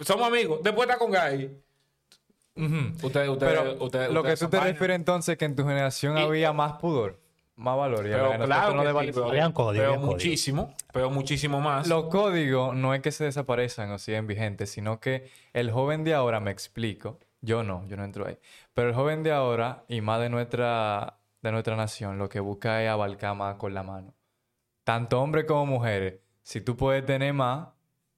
[0.00, 1.50] Somos amigos, después está con Gary.
[2.56, 3.06] Ujú.
[3.06, 6.18] Ustedes, ustedes, Pero ustedes, lo que ustedes tú te refieres entonces que en tu generación
[6.18, 7.18] Y- había más pudor,
[7.56, 8.02] más valor.
[8.02, 9.96] Pero claro no que sí, vale- pero, código.
[9.98, 11.86] muchísimo, pero muchísimo más.
[11.86, 16.14] Los códigos no es que se desaparezcan o siguen vigentes, sino que el joven de
[16.14, 18.38] ahora, me explico, yo no, yo no entro ahí,
[18.74, 22.82] pero el joven de ahora y más de nuestra, de nuestra nación, lo que busca
[22.82, 24.14] es abarcar más con la mano.
[24.84, 27.68] Tanto hombres como mujeres, si tú puedes tener más,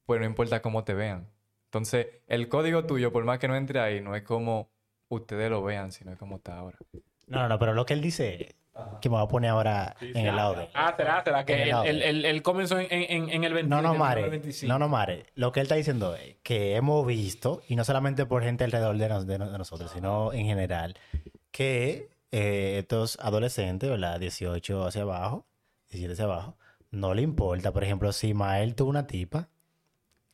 [0.07, 1.29] pues no importa cómo te vean.
[1.67, 4.71] Entonces, el código tuyo, por más que no entre ahí, no es como
[5.09, 6.79] ustedes lo vean, sino es como está ahora.
[7.27, 8.55] No, no, no, pero lo que él dice,
[9.01, 10.69] que me voy a poner ahora en el audio.
[10.75, 13.93] Ah, será, será que En el él comenzó en, en- en el 20, No, no,
[13.93, 14.29] el Mare.
[14.29, 14.73] 25.
[14.73, 15.27] No, no, Mare.
[15.35, 18.97] Lo que él está diciendo es que hemos visto, y no solamente por gente alrededor
[18.99, 20.97] de, nos- de de nosotros, sino en general,
[21.51, 24.19] que eh, estos adolescentes, ¿verdad?
[24.19, 25.47] 18 hacia abajo,
[25.91, 26.57] 17 hacia abajo,
[26.91, 27.73] no le importa.
[27.73, 29.49] Por ejemplo, si Ismael tuvo una tipa,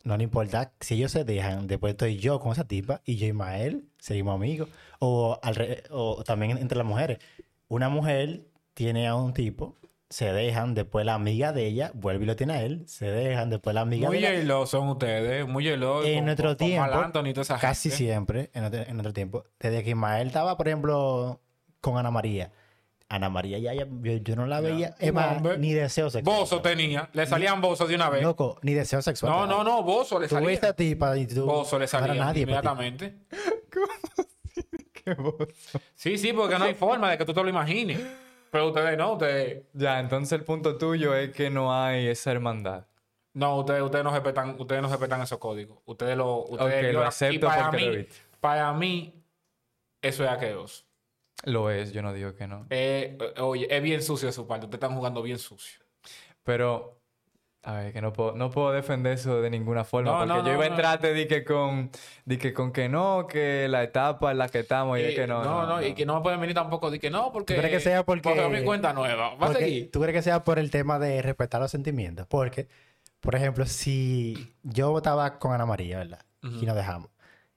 [0.02, 3.26] no le importa si ellos se dejan, después estoy yo con esa tipa y yo
[3.26, 4.68] y Ismael seguimos amigos.
[4.98, 7.18] O, al re- o también entre las mujeres.
[7.68, 9.76] Una mujer tiene a un tipo,
[10.08, 13.50] se dejan, después la amiga de ella vuelve y lo tiene a él, se dejan,
[13.50, 14.38] después la amiga Muy de ella.
[14.40, 16.02] hielo son ustedes, muy hielo.
[16.02, 18.04] En nuestro tiempo, Anthony y toda esa Casi gente.
[18.04, 19.44] siempre, en en otro tiempo.
[19.58, 21.40] Desde que Ismael estaba, por ejemplo,
[21.80, 22.52] con Ana María.
[23.08, 24.94] Ana María ya, ya- yo, yo no la veía.
[25.12, 26.36] Más, ni deseo sexual.
[26.36, 28.22] Bozo tenía, le salían bozos de una vez.
[28.22, 29.32] Loco, ni deseo sexual.
[29.32, 30.48] No, no, no, bozo le Tú salía.
[30.50, 31.44] ves a tipa y tú.
[31.44, 32.40] Bozo le salía nadie para ti.
[32.42, 33.14] inmediatamente.
[34.92, 35.48] Qué bozo.
[35.94, 38.00] Sí, sí, porque no hay forma de que tú te lo imagines.
[38.50, 39.62] Pero ustedes no, ustedes.
[39.72, 42.86] Ya, entonces el punto tuyo es que no hay esa hermandad.
[43.32, 45.78] No, ustedes, ustedes no respetan, ustedes no respetan esos códigos.
[45.86, 48.06] Ustedes lo, ustedes lo acepto y para porque mí,
[48.40, 49.22] para mí,
[50.02, 50.84] eso es asqueroso.
[51.44, 52.66] Lo es, yo no digo que no.
[52.70, 54.66] Eh, eh, oye, es bien sucio de su parte.
[54.66, 55.80] Ustedes están jugando bien sucio.
[56.42, 57.00] Pero,
[57.62, 60.10] a ver, que no puedo, no puedo defender eso de ninguna forma.
[60.10, 61.90] No, porque no, yo no, iba a entrarte di que con,
[62.24, 65.26] di que con que no, que la etapa en la que estamos y, es que
[65.26, 65.42] no.
[65.42, 67.54] no, no, y que no me pueden venir tampoco de que no, porque.
[67.54, 69.34] ¿Tú crees que sea porque- Porque mi cuenta nueva.
[69.36, 69.90] Va a seguir.
[69.90, 72.26] ¿Tú crees que sea por el tema de respetar los sentimientos?
[72.26, 72.68] Porque,
[73.20, 76.24] por ejemplo, si yo estaba con Ana María, ¿verdad?
[76.42, 77.10] Y nos dejamos.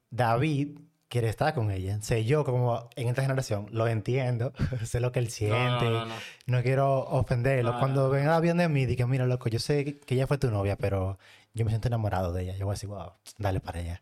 [0.10, 0.78] David
[1.14, 2.02] quiere estar con ella.
[2.02, 4.52] Sé yo, como en esta generación, lo entiendo.
[4.84, 5.86] sé lo que él siente.
[5.86, 6.16] no, No,
[6.48, 6.64] no.
[6.64, 7.78] quiero ofenderlo.
[7.78, 10.76] Cuando venga David de mí, diga, mira, loco, yo sé que ella fue tu novia,
[10.76, 11.20] pero
[11.54, 12.56] yo me siento enamorado de ella.
[12.56, 14.02] Yo voy a decir, wow, dale para ella.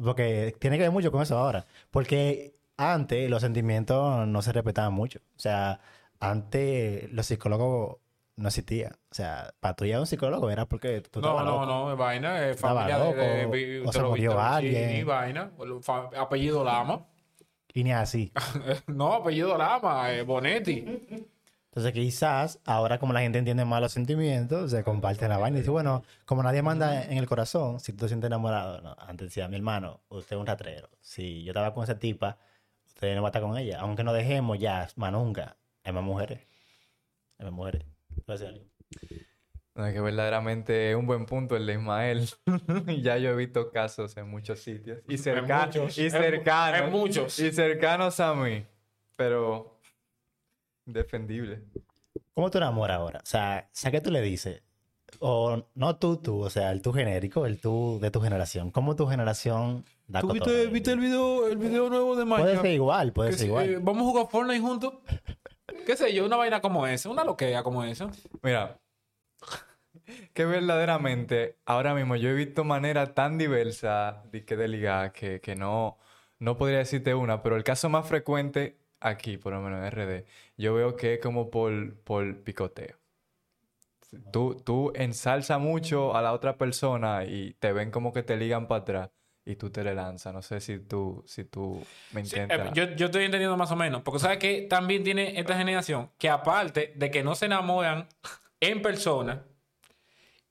[0.00, 1.66] Porque tiene que ver mucho con eso ahora.
[1.90, 5.18] Porque antes los sentimientos no se respetaban mucho.
[5.36, 5.80] O sea,
[6.20, 7.96] antes los psicólogos
[8.36, 8.92] no existían.
[9.10, 11.66] O sea, para tú ir a un psicólogo era porque tú No, estabas no, loco.
[11.66, 14.88] no, es vaina, es Estaba familia de, de- loco, de- o se murió alguien.
[14.90, 15.50] Chini, vaina,
[16.18, 17.06] apellido Lama.
[17.72, 18.32] Y ni así.
[18.86, 20.84] no, apellido Lama, eh, Bonetti.
[21.66, 25.60] Entonces quizás ahora como la gente entiende más los sentimientos, se comparten la vaina y
[25.62, 28.94] dice, bueno, como nadie manda en el corazón, si tú te sientes enamorado, no.
[29.00, 30.88] Antes decía, mi hermano, usted es un ratrero.
[31.00, 32.38] Si yo estaba con esa tipa,
[32.86, 33.80] usted no va a estar con ella.
[33.80, 35.56] Aunque nos dejemos ya, más nunca.
[35.82, 36.46] Hay más mujeres.
[37.38, 37.82] Hay más mujeres.
[38.26, 38.66] ¿Puedo decir algo?
[39.76, 42.28] No, es que verdaderamente es un buen punto el de Ismael.
[43.02, 45.00] ya yo he visto casos en muchos sitios.
[45.08, 45.74] Y cercanos.
[45.76, 46.80] muchos, Y cercanos.
[46.80, 47.38] en muchos.
[47.40, 48.64] Y cercanos a mí.
[49.16, 49.80] Pero.
[50.86, 51.62] Defendible.
[52.34, 53.20] ¿Cómo tú enamoras ahora?
[53.22, 54.62] O sea, ¿sabes qué tú le dices?
[55.20, 58.70] O no tú, tú, o sea, el tú genérico, el tú de tu generación.
[58.70, 62.62] ¿Cómo tu generación da ¿Tú viste, viste el video, el video nuevo de Puede Minecraft?
[62.62, 63.70] ser igual, puede Que ser si- igual.
[63.70, 64.94] eh, Vamos a jugar Fortnite juntos.
[65.84, 66.24] ¿Qué sé yo?
[66.24, 68.10] Una vaina como esa, una loquea como esa.
[68.42, 68.78] Mira.
[70.34, 75.40] Que verdaderamente ahora mismo yo he visto maneras tan diversas de, que de ligar que,
[75.40, 75.98] que no,
[76.38, 80.26] no podría decirte una, pero el caso más frecuente aquí, por lo menos en RD,
[80.56, 82.98] yo veo que es como por, por picoteo.
[84.32, 88.68] Tú, tú ensalzas mucho a la otra persona y te ven como que te ligan
[88.68, 89.10] para atrás
[89.46, 90.32] y tú te le lanzas.
[90.32, 92.68] No sé si tú, si tú me Sí, entiendes.
[92.68, 94.02] eh, yo, yo estoy entendiendo más o menos.
[94.02, 98.08] Porque sabes que también tiene esta generación que aparte de que no se enamoran
[98.60, 99.44] en persona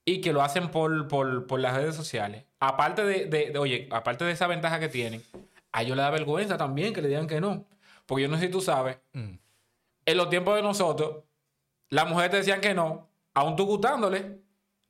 [0.06, 3.88] y que lo hacen por, por, por las redes sociales, aparte de, de- de- oye,
[3.91, 5.24] aparte de esa ventaja que tienen,
[5.72, 7.66] a ellos les da vergüenza también que le digan que no.
[8.06, 9.36] Porque yo no sé si tú sabes, Mm.
[10.06, 11.24] en los tiempos de nosotros,
[11.89, 14.43] las mujeres te decían que no, aún tú gustándole,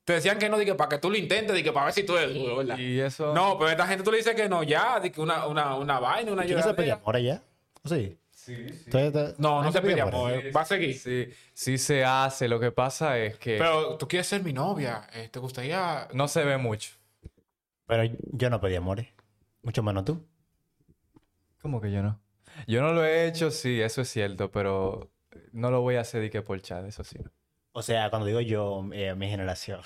[0.04, 2.04] te decían que no, de que para que tú lo intentes, que para ver si
[2.04, 2.78] tú eres duro, ¿verdad?
[2.78, 3.34] Y eso...
[3.34, 5.99] No, pero a esta gente tú le dices que no, ya, que una, una, una
[5.99, 7.41] vaina, una ¿Quién no se pedía amor allá?
[7.86, 8.18] Sí.
[8.32, 8.82] Sí, sí.
[8.88, 10.34] Entonces, No, no nadie se pide amor.
[10.54, 10.99] Va a seguir.
[10.99, 12.49] Sí, sí se hace.
[12.49, 15.08] Lo que pasa es que Pero tú quieres ser mi novia.
[15.14, 16.10] eh, ¿Te gustaría...?
[16.12, 16.91] no se ve mucho.
[17.86, 19.08] Pero yo no pedí amores.
[19.62, 20.22] Mucho menos tú.
[21.62, 22.20] ¿Cómo que yo no?
[22.68, 25.10] Yo no lo he hecho, sí, eso es cierto, pero
[25.54, 27.18] no lo voy a hacer de que por chat, eso sí.
[27.74, 29.82] O sea, cuando digo yo, eh, mi generación.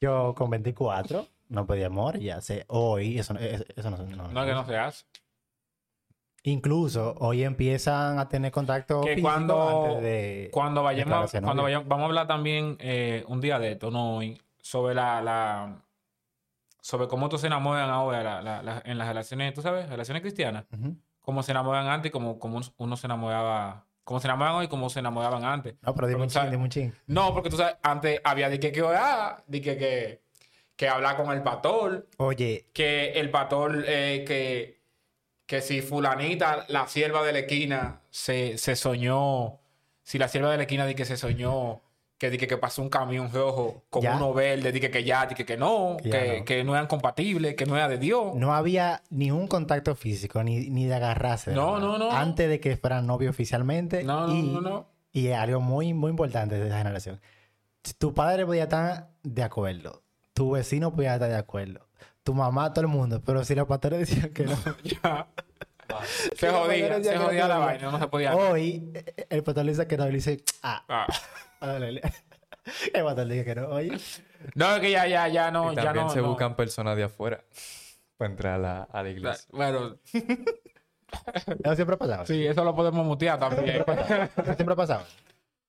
[0.00, 2.64] Yo con 24 no pedí amor, ya sé.
[2.68, 5.04] Hoy, eso, no- eso, eso no, no- No, que no se hace.
[6.42, 10.48] Incluso hoy empiezan a tener contacto Que cuando- antes de...
[10.52, 14.40] Cuando vayamos, cuando vayamos, vamos a hablar también eh, un día de esto, no hoy,
[14.58, 15.82] sobre la, la
[16.80, 20.22] sobre cómo tú se enamoran ahora la- la- la- en las relaciones, tú sabes, relaciones
[20.22, 20.96] cristianas, Ujú.
[21.20, 24.68] cómo se enamoran antes y cómo, cómo uno se enamoraba, cómo se enamoran hoy y
[24.68, 25.76] cómo se enamoraban antes.
[25.82, 26.92] No, pero dime un ching, dime un ching.
[27.06, 30.22] No, porque tú sabes, antes había de que, que orar, de que, que,
[30.74, 34.80] que hablar con el pastor, Oye, que el pastor, eh, que,
[35.46, 39.60] que si fulanita, la sierva de la esquina, se, se soñó,
[40.02, 41.80] si la sierva de la esquina di que se soñó,
[42.20, 44.14] que di que, que pasó un camión rojo con Ya.
[44.16, 46.44] uno verde, di que, que ya, di que, que no, Que ya que, no.
[46.44, 48.34] que no eran compatibles, que no era de Dios.
[48.34, 51.52] no había ni un contacto físico, ni, ni de agarrarse.
[51.52, 52.10] No, no, no.
[52.12, 54.04] Antes de que fueran novio oficialmente.
[54.04, 54.86] No, no, y no, no.
[55.12, 57.20] y es algo muy, muy importante de esa generación.
[57.98, 60.02] Tu padre podía estar de acuerdo,
[60.34, 61.88] tu vecino podía estar de acuerdo,
[62.22, 64.56] tu mamá, todo el mundo, pero si los pastores decían que no.
[64.84, 65.26] Ya.
[66.36, 68.36] Se jodía, se jodía la vaina, no se podía.
[68.36, 71.06] Hoy, eh, el pastor le dice que no, le dice, ah, Ah.
[71.60, 72.02] le
[73.34, 73.68] dice que no.
[73.68, 73.98] Oye,
[74.54, 76.12] No, es que ya, ya, ya no, y ya también no.
[76.12, 76.28] se no.
[76.28, 77.42] buscan personas de afuera
[78.16, 79.46] para entrar a la, a la iglesia.
[79.52, 82.26] Bueno, eso siempre ha pasado.
[82.26, 83.84] sí, eso lo podemos mutear también.
[83.86, 85.04] Eso siempre ha pasado.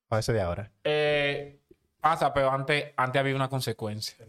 [0.10, 0.72] O eso de ahora.
[0.84, 1.60] Eh,
[2.00, 4.26] pasa, pero antes, antes había una consecuencia.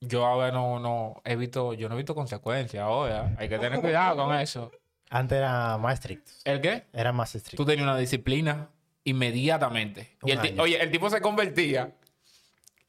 [0.00, 3.34] Yo ahora no, no he visto, yo no he visto consecuencias ahora.
[3.38, 4.72] Hay que tener cuidado con eso.
[5.10, 6.32] Antes era más estricto.
[6.44, 6.86] ¿El qué?
[6.92, 7.62] Era más estricto.
[7.62, 8.68] Tú tenías una disciplina
[9.04, 10.16] inmediatamente.
[10.24, 11.94] Y el oye, el tipo se convertía.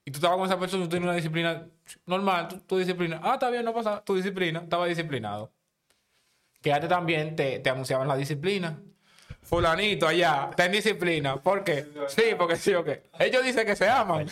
[0.05, 1.65] Y tú estabas con esa persona tú tenías una disciplina
[2.05, 3.21] normal, tu, tu disciplina.
[3.23, 4.03] Ah, está bien, no pasa.
[4.03, 5.51] Tu disciplina, estaba disciplinado.
[6.61, 8.81] Que antes también te, te anunciaban la disciplina.
[9.53, 11.37] Fulanito allá, está en disciplina.
[11.37, 11.85] ¿Por qué?
[12.07, 13.03] Sí, porque sí o qué.
[13.19, 14.25] Ellos dicen que se aman.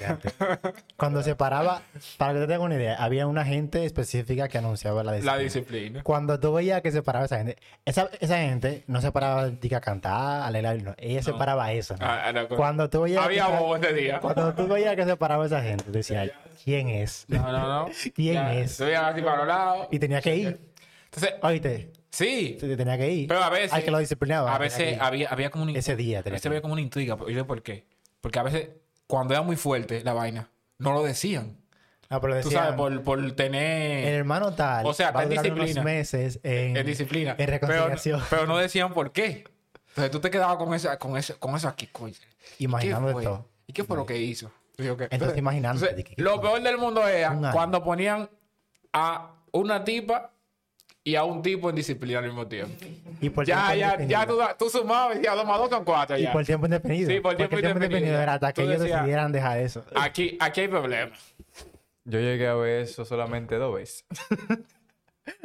[0.98, 1.84] Cuando se paraba,
[2.18, 5.36] para que te tengas una idea, había una gente específica que anunciaba la disciplina.
[5.38, 6.02] La disciplina.
[6.04, 9.80] Cuando tú veías que se paraba esa gente, esa, esa gente no se paraba a
[9.82, 10.96] cantar, a leer, no.
[10.98, 11.96] Ella se paraba a eso.
[12.00, 12.06] ¿no?
[12.06, 14.20] Ah, ah, no, Cuando tú veías Había que, bobo ese día.
[14.20, 16.32] cuando tú veías que se paraba esa gente, tú decías,
[16.64, 17.26] ¿quién es?
[17.28, 17.90] No, no, no.
[18.16, 18.76] ¿Quién Ya, es?
[18.76, 19.88] Tú así para los lados.
[19.92, 20.60] Y tenía que ir.
[21.06, 22.57] Entonces, Oíste, sí.
[22.59, 23.28] te- tenía que ir.
[23.28, 23.74] Pero a veces.
[23.74, 24.53] Hay que lo disciplinaba.
[24.53, 25.70] A veces había, había como un.
[25.76, 27.18] Ese día tenía Ese que había como una intriga.
[27.28, 27.86] ¿Y yo por qué?
[28.22, 28.70] Porque a veces,
[29.07, 31.57] cuando era muy fuerte la vaina, no lo decían.
[32.09, 34.05] No, pero Tú decían, sabes, por, por el tener.
[34.14, 35.82] hermano tal O sea, a está en disciplina.
[35.82, 37.36] meses en, en disciplina.
[37.38, 38.22] en reconciliación.
[38.30, 39.45] pero no decían por qué.
[39.89, 42.14] Entonces tú te quedabas con esa, con esa, con eso aquí, coño.
[42.59, 43.47] ¿Y Imaginando todo.
[43.66, 44.51] ¿Y qué fue lo que hizo?
[44.78, 48.30] Entonces, que- lo peor del mundo era cuando ponían
[48.93, 50.32] a una tipa
[51.04, 52.74] y a un tipo en disciplina al mismo tiempo.
[53.22, 56.18] Y por Ya, tiempo ya, ya tú, sumabas y decías dos más dos son cuatro.
[56.18, 56.32] Y Ya.
[56.32, 57.10] por tiempo indefinido.
[57.10, 58.22] Sí, por tiempo tiempo indefinido.
[58.22, 59.84] era hasta que ellos decías- decidieran dejar eso.
[59.95, 61.20] Aquí, aquí hay problemas.
[62.06, 64.06] Yo llegué a ver eso solamente dos veces.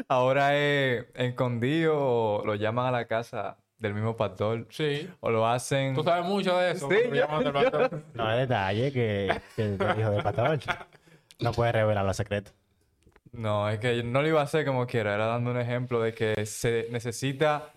[0.08, 5.08] Ahora es escondido o lo llaman a la casa del mismo pastor Sí.
[5.20, 5.94] o lo hacen...
[5.94, 6.88] Tú sabes mucho de eso.
[6.90, 8.02] Sí, yo- llaman del pastor.
[8.14, 10.58] No es detalle que, que el hijo del pastor
[11.40, 12.54] no puede revelar los secretos.
[13.32, 15.14] No, es que no lo iba a hacer como quiera.
[15.14, 17.72] Era dando un ejemplo de que se necesita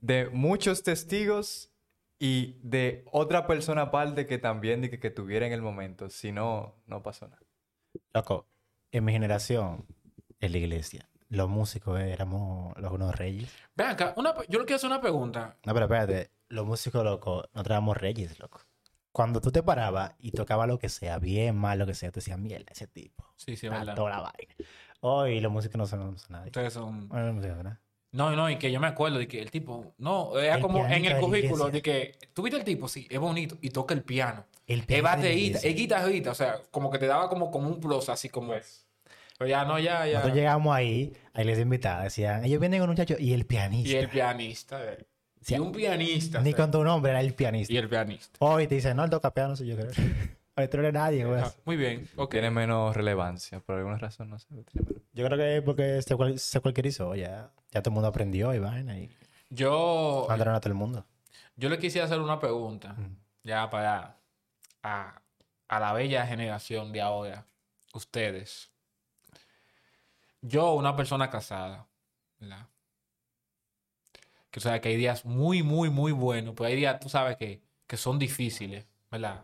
[0.00, 1.70] de muchos testigos
[2.18, 6.10] y de otra persona aparte que también de que, que tuviera en el momento.
[6.10, 7.42] Si no, no pasó nada.
[8.12, 8.46] Loco,
[8.92, 9.86] en mi generación,
[10.40, 13.50] en la iglesia, los músicos éramos los unos reyes.
[13.74, 15.56] Ven acá, una, yo le quiero hacer una pregunta.
[15.64, 18.60] No, pero espérate, los músicos, loco, nosotros éramos reyes, loco.
[19.12, 22.20] Cuando tú te parabas y tocabas lo que sea, bien, mal, lo que sea, tú
[22.20, 23.24] decías, mierda, ese tipo.
[23.36, 23.94] Sí, sí, verdad.
[23.94, 24.54] toda la vaina.
[25.00, 26.46] Hoy músicos no son, no son nadie.
[26.46, 27.08] Ustedes son.
[28.12, 29.94] No, no, y que yo me acuerdo de que el tipo.
[29.98, 32.18] No, era El como en el la currículo de que.
[32.34, 32.88] ¿Tú viste el tipo?
[32.88, 34.44] Sí, es bonito y toca el piano.
[34.66, 35.70] El Es la baterista, iglesia.
[35.70, 38.86] es guitarrista, o sea, como que te daba como, como un plus, así como es.
[39.38, 40.14] Pero ya no, ya, ya.
[40.14, 43.46] Nosotros llegamos ahí, a la iglesia invitada, decían, ellos vienen con un muchacho y el
[43.46, 43.90] pianista.
[43.90, 44.84] Y el pianista.
[44.92, 45.06] eh.
[45.40, 46.40] Sí, y un pianista.
[46.42, 47.72] Ni o sea, con tu nombre, era el pianista.
[47.72, 48.36] Y el pianista.
[48.40, 49.90] Hoy te dicen, no, él toca piano, soy yo creo.
[50.72, 51.40] No eres nadie, güey.
[51.40, 52.30] Ah, muy bien, ok.
[52.30, 53.60] Tiene menos relevancia.
[53.60, 54.48] Por alguna razón, no sé.
[55.12, 57.50] Yo creo que es porque se, cual- se cualquierizó, ya.
[57.72, 59.10] Ya todo el mundo aprendió y vaina y
[59.50, 61.06] Yo, mandaron a todo el mundo.
[61.56, 62.96] yo le quisiera hacer una pregunta.
[63.44, 64.16] Ya para.
[64.82, 65.20] A,
[65.68, 67.46] a la bella generación de ahora.
[67.94, 68.70] Ustedes.
[70.42, 71.86] Yo, una persona casada,
[72.38, 72.66] ¿verdad?
[74.50, 77.36] Que o sea, que hay días muy, muy, muy buenos, pero hay días, tú sabes,
[77.36, 79.40] que, que son difíciles, ¿verdad?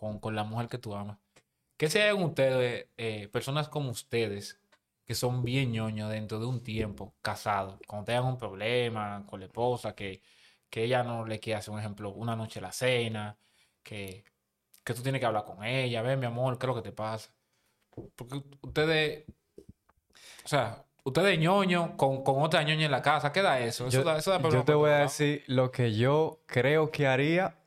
[0.00, 1.18] Con, con la mujer que tú amas.
[1.76, 4.58] ¿Qué serían ustedes, eh, personas como ustedes,
[5.04, 9.46] que son bien ñoños dentro de un tiempo casados, cuando tengan un problema con la
[9.46, 10.22] esposa, que,
[10.70, 13.36] que ella no le quiere hacer un ejemplo, una noche la cena,
[13.82, 14.24] que,
[14.82, 16.92] que tú tienes que hablar con ella, ven mi amor, ¿qué es lo que te
[16.92, 17.30] pasa?
[18.16, 19.26] Porque ustedes,
[20.44, 23.88] o sea, ustedes ñoño con, con otra ñoña en la casa, ¿qué da eso?
[23.88, 27.06] Eso Yo, da, eso da yo te voy a decir lo que yo creo que
[27.06, 27.58] haría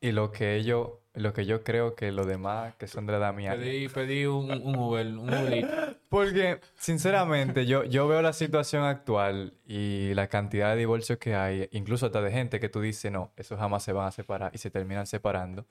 [0.00, 3.18] y lo que ellos, lo que yo creo que los demás que son de la
[3.18, 3.56] edad mía.
[3.56, 5.98] Pedí, pedí un, un Uber, un Uber.
[6.08, 11.68] Porque, sinceramente, yo, yo veo la situación actual y la cantidad de divorcios que hay,
[11.72, 14.58] incluso hasta de gente que tú dices, no, esos jamás se van a separar y
[14.58, 15.66] se terminan separando.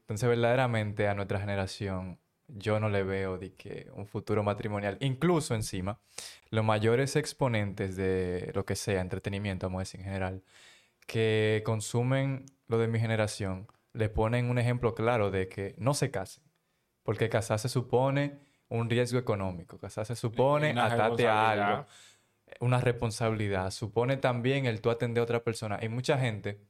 [0.00, 5.54] Entonces, verdaderamente a nuestra generación, yo no le veo de que un futuro matrimonial, incluso
[5.54, 6.00] encima,
[6.50, 10.42] los mayores exponentes de lo que sea, entretenimiento, vamos a decir en general,
[11.06, 16.10] que consumen lo de mi generación, le ponen un ejemplo claro de que no se
[16.10, 16.44] casen.
[17.02, 18.38] Porque casarse supone
[18.68, 22.56] un riesgo económico, casarse supone Una atarte a algo, responsabilidad.
[22.60, 25.78] una responsabilidad, supone también el tú atender a otra persona.
[25.80, 26.60] Hay mucha gente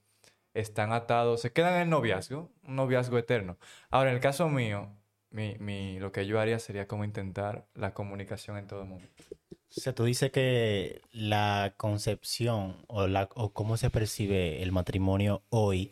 [0.55, 3.57] están atados, se quedan en el noviazgo, un noviazgo eterno.
[3.91, 4.89] Ahora, en el caso mío,
[5.31, 9.25] mi, mi, lo que yo haría sería como intentar la comunicación en todo momento.
[9.51, 15.43] O sea, tú dices que la concepción o, la, o cómo se percibe el matrimonio
[15.49, 15.91] hoy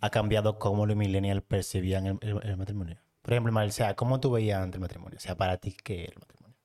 [0.00, 2.98] ha cambiado cómo los millennials percibían el, el- el matrimonio.
[3.22, 5.18] Por ejemplo, Mar, o sea, ¿cómo tú veías antes el matrimonio?
[5.18, 6.56] O sea, para ti, ¿qué es el matrimonio?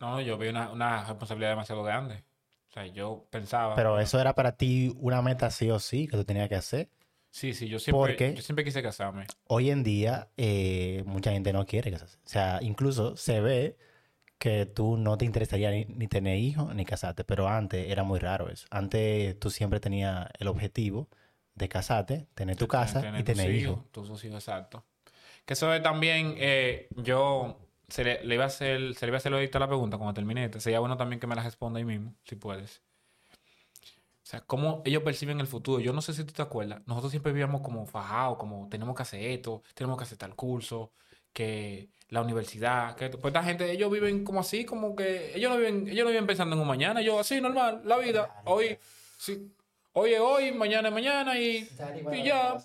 [0.00, 2.24] No, yo vi una, una responsabilidad demasiado grande.
[2.70, 3.74] O sea, yo pensaba.
[3.74, 6.88] Pero eso era para ti una meta sí o sí que tú tenías que hacer.
[7.30, 8.34] Sí, sí, yo siempre, ¿Por qué?
[8.34, 9.26] yo siempre quise casarme.
[9.46, 12.18] Hoy en día, eh, mucha gente no quiere casarse.
[12.24, 13.76] O sea, incluso se ve
[14.38, 18.18] que tú no te interesaría ni, ni tener hijos ni casarte, pero antes era muy
[18.20, 18.66] raro eso.
[18.70, 21.08] Antes tú siempre tenías el objetivo
[21.64, 23.80] de casarte, tener tu casa y tus tener hijos.
[23.90, 24.84] Tus tus hijos, exacto.
[25.44, 27.58] Que eso es también, eh, yo
[27.88, 30.14] se le, le iba a hacer, se le iba a hacer ahorita la pregunta cuando
[30.14, 30.44] termine.
[30.44, 30.60] esta.
[30.60, 32.82] Sería bueno también que me la responda ahí mismo, si puedes.
[34.22, 35.80] O sea, cómo ellos perciben el futuro.
[35.80, 36.82] Yo no sé si tú te acuerdas.
[36.86, 40.92] Nosotros siempre vivíamos como fajados, como tenemos que hacer esto, tenemos que hacer tal curso,
[41.32, 45.56] que la universidad, que pues esta gente, ellos viven como así, como que ellos no
[45.58, 48.42] viven, ellos no viven pensando en un mañana, ellos así normal, la vida.
[48.44, 48.78] Hoy,
[49.16, 49.52] sí,
[49.92, 51.68] hoy es hoy, mañana es mañana y,
[52.12, 52.56] y ya.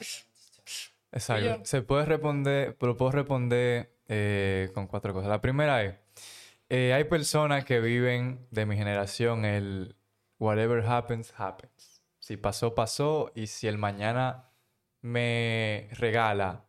[1.11, 1.45] Exacto.
[1.45, 1.65] ya.
[1.65, 5.29] Se puede responder, pero puedo responder eh, con cuatro cosas.
[5.29, 5.95] La primera es,
[6.69, 9.95] eh, hay personas que viven de mi generación el
[10.39, 12.01] whatever happens, happens.
[12.19, 13.31] Si pasó, pasó.
[13.35, 14.49] Y si el mañana
[15.01, 16.65] me regala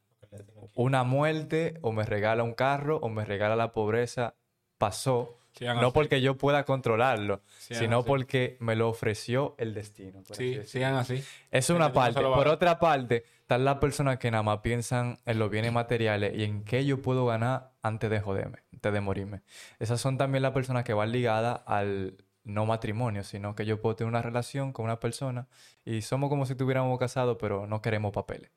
[0.75, 4.35] una muerte o me regala un carro o me regala la pobreza,
[4.79, 5.36] pasó.
[5.61, 8.07] No porque yo pueda controlarlo, sino así.
[8.07, 10.23] porque me lo ofreció el destino.
[10.33, 11.23] Sí, sigan así.
[11.51, 12.21] Es una parte.
[12.21, 16.45] Por otra parte, están las personas que nada más piensan en los bienes materiales y
[16.45, 19.43] en qué yo puedo ganar antes de joderme, antes de morirme.
[19.79, 23.97] Esas son también las personas que van ligadas al no matrimonio, sino que yo puedo
[23.97, 25.49] tener una relación con una persona
[25.85, 28.51] y somos como si estuviéramos casados, pero no queremos papeles.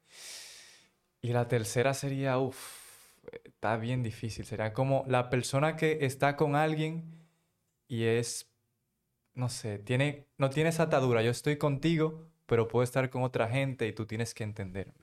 [1.21, 2.78] Y la tercera sería, uff,
[3.43, 4.45] está bien difícil.
[4.45, 7.03] Sería como la persona que está con alguien
[7.87, 8.49] y es
[9.39, 11.23] no sé, tiene, no tiene esa atadura.
[11.23, 14.93] Yo estoy contigo, pero puedo estar con otra gente y tú tienes que entenderme.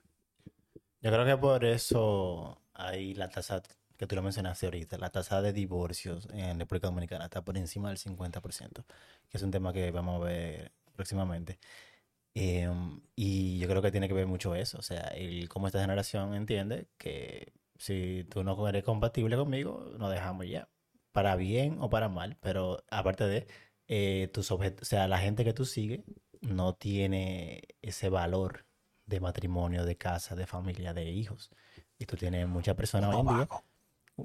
[1.01, 3.61] Yo creo que por eso hay la tasa
[3.97, 7.89] que tú lo mencionaste ahorita, la tasa de divorcios en República Dominicana está por encima
[7.89, 8.85] del 50%,
[9.29, 11.57] que es un tema que vamos a ver próximamente.
[12.35, 15.81] Em, y yo creo que tiene que ver mucho eso, o sea, el cómo esta
[15.81, 20.69] generación entiende que si tú no eres compatible conmigo, nos dejamos ya,
[21.11, 23.47] para bien o para mal, pero aparte de
[23.87, 26.01] eh, tus objetos, o sea, la gente que tú sigues
[26.41, 28.65] no tiene ese valor
[29.05, 31.49] de matrimonio, de casa, de familia, de hijos.
[31.97, 33.47] Y tú tienes muchas personas hoy en día,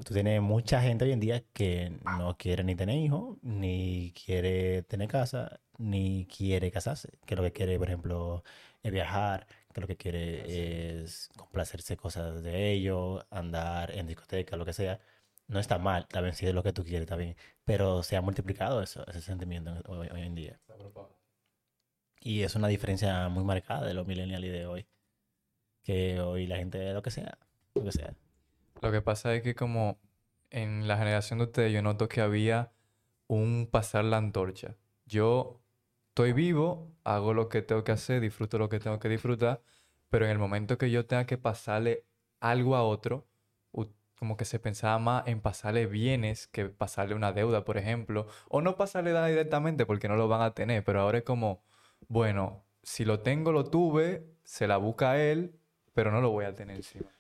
[0.05, 4.83] tú tienes mucha gente hoy en día que no quiere ni tener hijos, ni quiere
[4.83, 7.19] tener casa, ni quiere casarse.
[7.25, 8.45] Que lo que quiere, por ejemplo,
[8.83, 14.65] es viajar, que lo que quiere es complacerse cosas de ellos, andar en discoteca, lo
[14.65, 15.01] que sea.
[15.49, 17.37] No está mal, bien, si es lo que tú quieres, está bien.
[17.65, 20.61] Pero se ha multiplicado eso, ese sentimiento en- hoy, hoy en día.
[22.21, 24.87] Y es una diferencia muy marcada de los millennials y de hoy.
[25.83, 27.39] Que hoy la gente, lo que sea,
[27.75, 28.15] lo que sea.
[28.81, 29.99] Lo que pasa es que como
[30.51, 32.73] en la generación de ustedes yo noto que había
[33.27, 34.77] un pasar la antorcha.
[35.07, 35.62] Yo
[36.13, 39.63] estoy vivo, hago lo que tengo que hacer, disfruto lo que tengo que disfrutar,
[40.11, 42.05] pero en el momento que yo tenga que pasarle
[42.41, 43.29] algo a otro,
[44.19, 48.61] como que se pensaba más en pasarle bienes que pasarle una deuda, por ejemplo, o
[48.63, 51.65] no pasarle nada directamente porque no lo van a tener, pero ahora es como,
[52.09, 55.59] bueno, si lo tengo, lo tuve, se la busca él,
[55.93, 57.11] pero no lo voy a tener encima.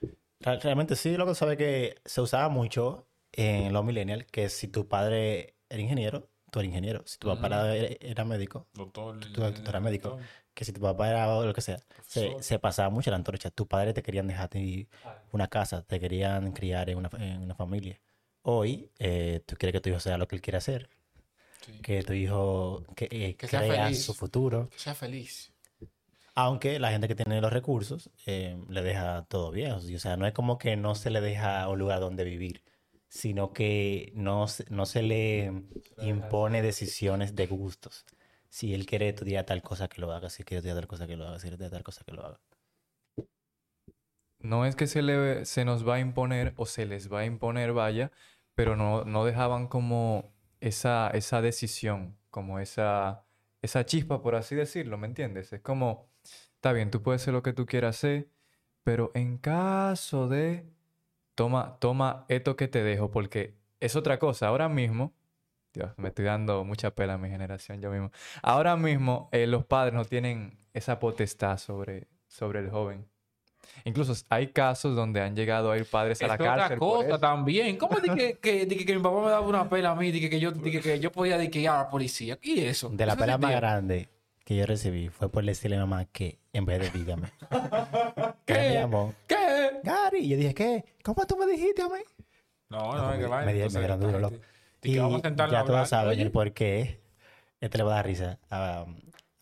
[0.40, 4.68] Real- Realmente sí, lo que sabe que se usaba mucho en los millennials, que si
[4.68, 7.02] tu padre era ingeniero, tú eres ingeniero.
[7.06, 10.10] Si tu papá era, era médico, Doctor, tú, tú eras médico.
[10.10, 10.26] doctor.
[10.54, 13.50] Que si tu papá era lo que sea, se, pasaba mucho la antorcha.
[13.50, 14.50] Tus padres te querían dejar
[15.32, 17.98] una casa, te querían criar en una, en una familia.
[18.42, 20.90] Hoy, eh, tú quieres que tu hijo sea lo que él quiere hacer,
[21.62, 21.80] Sí.
[21.80, 24.04] que tu hijo que, eh, Que crea feliz.
[24.04, 24.68] su futuro.
[24.68, 25.52] Que sea feliz.
[26.34, 29.72] Aunque la gente que tiene los recursos eh, le deja todo bien.
[29.72, 32.62] O sea, no es como que no se le deja un lugar donde vivir,
[33.12, 35.52] sino que no, no se le
[35.98, 38.06] impone decisiones de gustos.
[38.48, 40.30] Si él quiere estudiar tal cosa, que lo haga.
[40.30, 41.38] Si quiere estudiar tal cosa, que lo haga.
[41.38, 42.40] Si quiere estudiar tal cosa, que lo haga.
[44.38, 47.26] No es que se, le, se nos va a imponer o se les va a
[47.26, 48.12] imponer, vaya,
[48.54, 53.26] pero no, no dejaban como esa, esa decisión, como esa,
[53.60, 55.52] esa chispa, por así decirlo, ¿me entiendes?
[55.52, 56.08] Es como,
[56.54, 58.30] está bien, tú puedes hacer lo que tú quieras hacer,
[58.84, 60.71] pero en caso de,
[61.34, 64.48] toma, toma esto que te dejo, porque es otra cosa.
[64.48, 65.12] Ahora mismo,
[65.74, 68.10] Dios, me estoy dando mucha pela a mi generación yo mismo.
[68.42, 73.06] Ahora mismo eh, los padres no tienen esa potestad sobre, sobre el joven.
[73.84, 76.78] Incluso hay casos donde han llegado a ir padres a la Es que otra cárcel.
[76.78, 77.18] por cosa eso.
[77.18, 77.76] también.
[77.78, 80.10] ¿Cómo di que, que, que, que mi papá me daba una pela a mí?
[80.10, 82.38] Di que, que yo, di que, que yo podía di que ir a la policía.
[82.42, 82.90] ¿Y eso?
[82.90, 84.08] De la ¿Eso pela más grande
[84.44, 87.28] que yo recibí fue por decirle a mi mamá que en vez de dígame.
[88.46, 88.54] ¿Qué?
[88.54, 88.54] ¿Qué?
[88.54, 89.14] Me llamó.
[89.26, 89.36] ¿Qué?
[89.84, 90.18] Gary.
[90.20, 90.84] Y yo dije, ¿qué?
[91.04, 92.00] ¿Cómo tú me dijiste a mí?
[92.70, 93.46] No, No, no, que vaya.
[93.46, 94.36] me me dieron duro, loco.
[94.36, 97.00] a ya todos saben el por qué.
[97.60, 98.86] Este le va a dar risa a,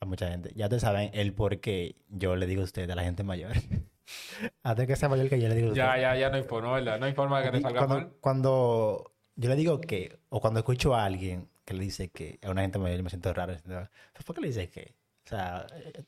[0.01, 0.53] a mucha gente.
[0.55, 3.53] Ya todos saben el por qué yo le digo a usted, a la gente mayor.
[4.63, 5.83] Antes que sea mayor que yo le digo a usted.
[5.83, 6.99] Ya, ya, ya no hay forma, ¿verdad?
[6.99, 7.89] No hay forma de que te Y salga mal.
[7.89, 12.41] cuando, cuando yo le digo que, o cuando escucho a alguien que le dice que
[12.43, 13.89] a una gente mayor me siento raro, ¿no?
[14.27, 14.97] ¿por qué le dices que?
[15.25, 16.03] O sea, eh,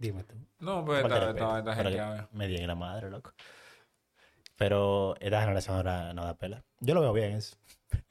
[0.00, 0.34] dime tú.
[0.58, 2.28] No, pues esta, esta, esta gente, que a ver.
[2.32, 3.32] me digan la madre, loco.
[4.56, 6.64] Pero esta generación ahora no da pela.
[6.80, 7.56] Yo lo veo bien eso.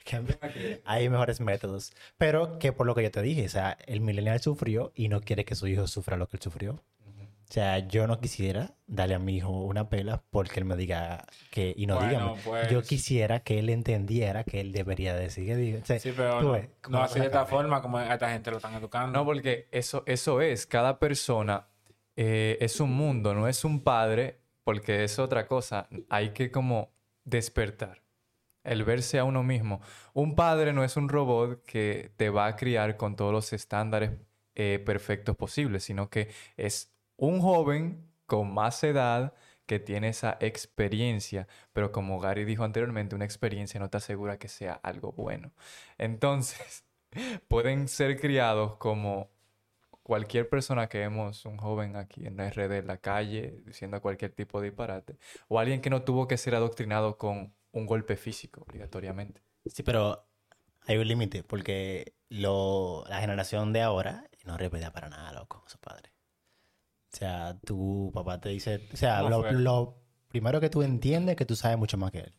[0.86, 1.92] Hay mejores métodos.
[2.18, 5.20] Pero que por lo que yo te dije, o sea, el millennial sufrió y no
[5.20, 6.82] quiere que su hijo sufra lo que él sufrió.
[7.50, 11.26] O sea, yo no quisiera darle a mi hijo una pela porque él me diga
[11.50, 12.42] que, y no Bueno, dígame.
[12.46, 15.80] pues- Yo quisiera que él entendiera que él debería decir que diga.
[15.82, 16.70] O sea, Sí, pero tú no, ves
[17.12, 19.18] así de esta forma como a esta gente lo están educando.
[19.18, 21.68] No, porque eso, eso es, cada persona
[22.16, 25.88] eh, es un mundo, no es un padre, porque es otra cosa.
[26.10, 26.92] Hay que como
[27.24, 28.04] despertar,
[28.64, 29.82] el verse a uno mismo.
[30.14, 34.12] Un padre no es un robot que te va a criar con todos los estándares
[34.54, 39.34] eh, perfectos posibles, sino que es un joven con más edad
[39.66, 44.48] que tiene esa experiencia, pero como Gary dijo anteriormente, una experiencia no te asegura que
[44.48, 45.52] sea algo bueno.
[45.98, 46.86] Entonces,
[47.48, 49.30] pueden ser criados como
[50.04, 54.32] cualquier persona que vemos, un joven aquí en la RD, en la calle, diciendo cualquier
[54.32, 58.64] tipo de disparate, o alguien que no tuvo que ser adoctrinado con un golpe físico,
[58.68, 59.42] obligatoriamente.
[59.68, 60.26] Sí, pero
[60.88, 65.70] hay un límite porque lo, la generación de ahora no respeta para nada, loco, a
[65.70, 66.09] su padre.
[67.12, 69.98] O sea, tu papá te dice, o sea, ¿Cómo lo, lo
[70.28, 72.34] primero que tú entiendes es que tú sabes mucho más que él.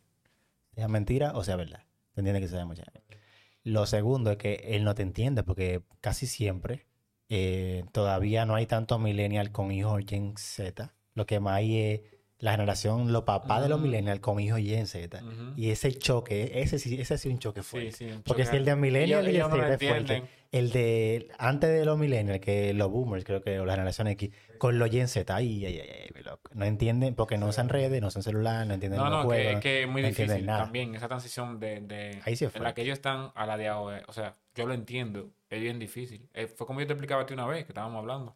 [0.75, 1.83] Sea mentira o sea verdad.
[2.15, 3.19] Entiendes que sabes mucho más que él.
[3.63, 6.87] Lo segundo es que él no te entiende porque casi siempre
[7.29, 10.93] eh, todavía no hay tantos millennials con hijos Gen Z.
[11.13, 12.01] Lo que más hay es
[12.41, 13.83] la generación, los papás de los Mm.
[13.83, 15.23] millennials con hijos Gen Z.
[15.23, 15.53] Ujú.
[15.55, 17.91] Y ese choque, ese sí, ese sí es un choque fuerte.
[17.91, 18.51] Sí, sí, un Porque choque.
[18.51, 20.23] si el de millennial y el no Z es fuerte.
[20.51, 24.77] de antes de los millennials, que los boomers, creo que, o la generación X, con
[24.79, 26.11] los Gen Z, ay, ay, ay.
[26.53, 29.43] No entienden porque no usan redes, no usan celular, no entienden No, los no, que,
[29.43, 29.61] juegos.
[29.61, 32.73] que es muy no difícil también esa transición de, de Ahí sí es en la
[32.73, 34.03] que ellos están a la de ahora.
[34.07, 36.27] O sea, yo lo entiendo, es bien difícil.
[36.33, 38.35] Eh, fue como yo te explicaba a ti una vez que estábamos hablando.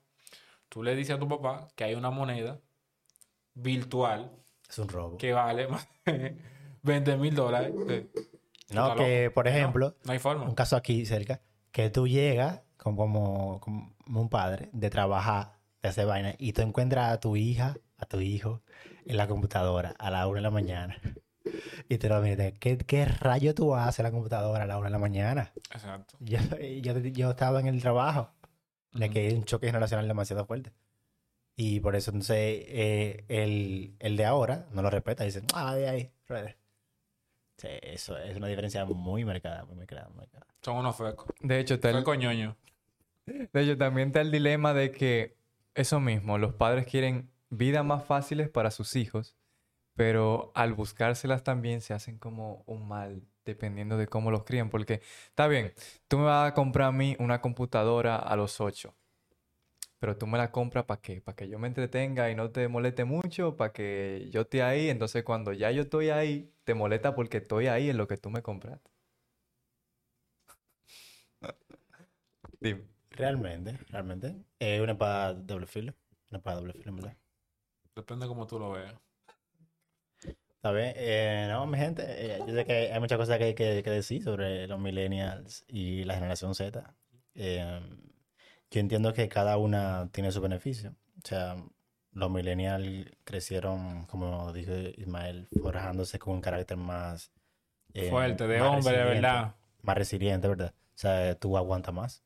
[0.69, 2.59] Tú le dices a tu papá que hay una moneda
[3.55, 4.31] virtual
[4.69, 5.17] Es un robo.
[5.17, 6.37] que vale más de
[6.83, 7.73] 20 mil dólares.
[8.71, 9.33] No, está que, loco.
[9.33, 10.43] por ejemplo, no hay forma.
[10.45, 11.41] un caso aquí cerca,
[11.71, 13.05] que tú llegas como,
[13.59, 13.59] como,
[14.03, 18.05] como un padre de trabajar, de hacer vaina, y tú encuentras a tu hija, a
[18.05, 18.61] tu hijo,
[19.05, 20.97] en la computadora a la una de la mañana.
[21.87, 24.87] Y te lo miras, ¿qué, ¿qué rayo tú haces en la computadora a la una
[24.87, 25.53] de la mañana?
[25.71, 26.17] Exacto.
[26.19, 26.39] Yo,
[26.81, 28.31] yo, yo estaba en el trabajo,
[28.93, 29.13] de Ujú.
[29.13, 30.71] que un choque generacional demasiado fuerte.
[31.57, 35.23] Y por eso, entonces, eh, el, el de ahora no lo respeta.
[35.23, 36.55] Dice, ah, de ahí, redes.
[37.57, 40.45] Sí, eso es una diferencia muy marcada, muy marcada, muy marcada.
[40.61, 41.27] Son unos fecos.
[41.39, 42.57] De hecho, está el- Feco ñoño.
[43.25, 45.37] De hecho, también está el dilema de que
[45.73, 49.35] eso mismo, los padres quieren vidas más fáciles para sus hijos,
[49.95, 54.69] pero al buscárselas también se hacen como un mal, dependiendo de cómo los crían.
[54.69, 55.73] Porque, está bien,
[56.07, 58.95] tú me vas a comprar a mí una computadora a los 8,
[60.05, 61.19] pero tú me la compras para qué?
[61.19, 64.89] Para que yo me entretenga y no te moleste mucho, para que yo esté ahí.
[64.89, 68.29] Entonces, cuando ya yo estoy ahí, te molesta porque estoy ahí en lo que tú
[68.29, 68.91] me compraste.
[72.59, 72.83] Dime.
[73.09, 74.35] Realmente, realmente.
[74.59, 75.95] Es una espada de doble filo.
[76.29, 77.17] Una espada de doble filo, en verdad.
[77.95, 78.93] Depende cómo tú lo veas.
[80.19, 80.93] Está bien.
[80.97, 83.89] Eh, no, mi gente, eh, yo sé que hay muchas cosas que hay que, que
[83.89, 86.93] decir sobre los millennials y la generación Z.
[87.33, 87.79] Eh,
[88.75, 90.95] yo entiendo que cada una tiene su beneficio.
[91.23, 91.55] O sea,
[92.11, 97.31] los millennials crecieron, como dijo Ismael, forjándose con un carácter más...
[97.93, 99.55] eh, Fuerte, de más hombre, de verdad.
[99.81, 100.73] Más resiliente, ¿verdad?
[100.95, 102.23] O sea, tú aguantas más.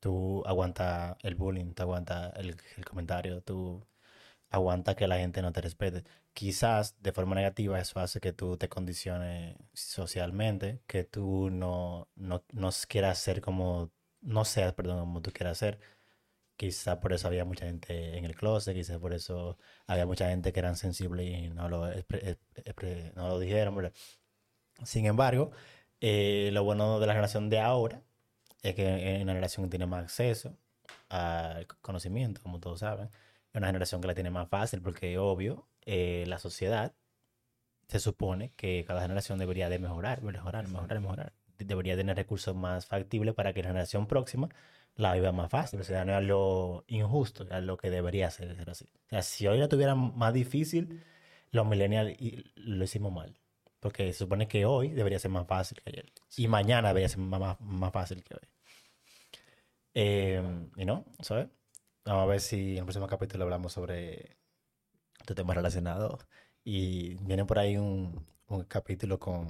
[0.00, 3.86] Tú aguantas el bullying, tú aguantas el, el comentario, tú
[4.50, 6.04] aguantas que la gente no te respete.
[6.32, 12.44] Quizás de forma negativa eso hace que tú te condiciones socialmente, que tú no, no,
[12.52, 13.90] no quieras ser como,
[14.22, 15.78] no seas, perdón, como tú quieras ser.
[16.56, 20.52] Quizás por eso había mucha gente en el closet, quizás por eso había mucha gente
[20.52, 23.92] que eran sensibles y no lo, expre- no lo dijeron, ¿verdad?
[24.84, 25.50] Sin embargo,
[26.00, 28.02] eh, lo bueno de la generación de ahora
[28.62, 30.56] es que es una generación que tiene más acceso
[31.10, 33.08] al conocimiento, como todos saben.
[33.08, 36.94] es una generación que la tiene más fácil porque, obvio, eh, la sociedad
[37.88, 41.32] se supone que cada generación debería de mejorar, mejorar, mejorar, mejorar.
[41.64, 44.48] Debería tener recursos más factibles para que la generación próxima
[44.96, 45.80] la viva más fácil.
[45.80, 48.86] O sea, no es lo injusto, es lo que debería ser, ser así.
[49.06, 51.02] O sea, si hoy la tuvieran más difícil,
[51.50, 52.16] los millennials
[52.56, 53.36] lo hicimos mal.
[53.80, 56.12] Porque se supone que hoy debería ser más fácil que ayer.
[56.36, 58.48] Y mañana debería ser más, más, fácil que hoy.
[59.94, 60.42] Eh,
[60.76, 61.48] y no, ¿sabes?
[62.04, 64.36] Vamos a ver si en el próximo capítulo hablamos sobre
[65.26, 66.18] tu tema relacionado.
[66.62, 69.48] Y viene por ahí un, un capítulo con,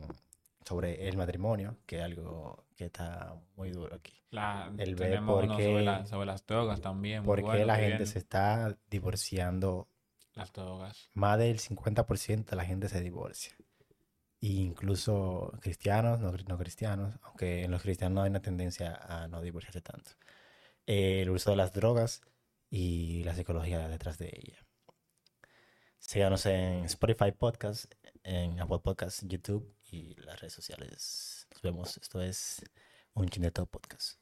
[0.65, 4.13] sobre el matrimonio, que es algo que está muy duro aquí.
[4.31, 7.25] La, El ver por qué- sobre, la- sobre las drogas también.
[7.25, 9.89] bueno la gente se está divorciando,
[10.35, 11.09] Las drogas.
[11.15, 13.53] más del 50% de la gente se divorcia.
[14.43, 19.43] Y incluso cristianos, no, no cristianos, aunque en los cristianos hay una tendencia a no
[19.43, 20.13] divorciarse tanto.
[20.87, 22.23] Eh, el uso de las drogas
[22.71, 24.65] y la psicología detrás de ella.
[25.99, 27.93] Síganos en Spotify Podcast,
[28.23, 31.47] en Apple Podcast, YouTube y las redes sociales.
[31.51, 31.97] Nos vemos.
[31.97, 32.63] Esto es
[33.15, 34.20] un Chineto Podcast.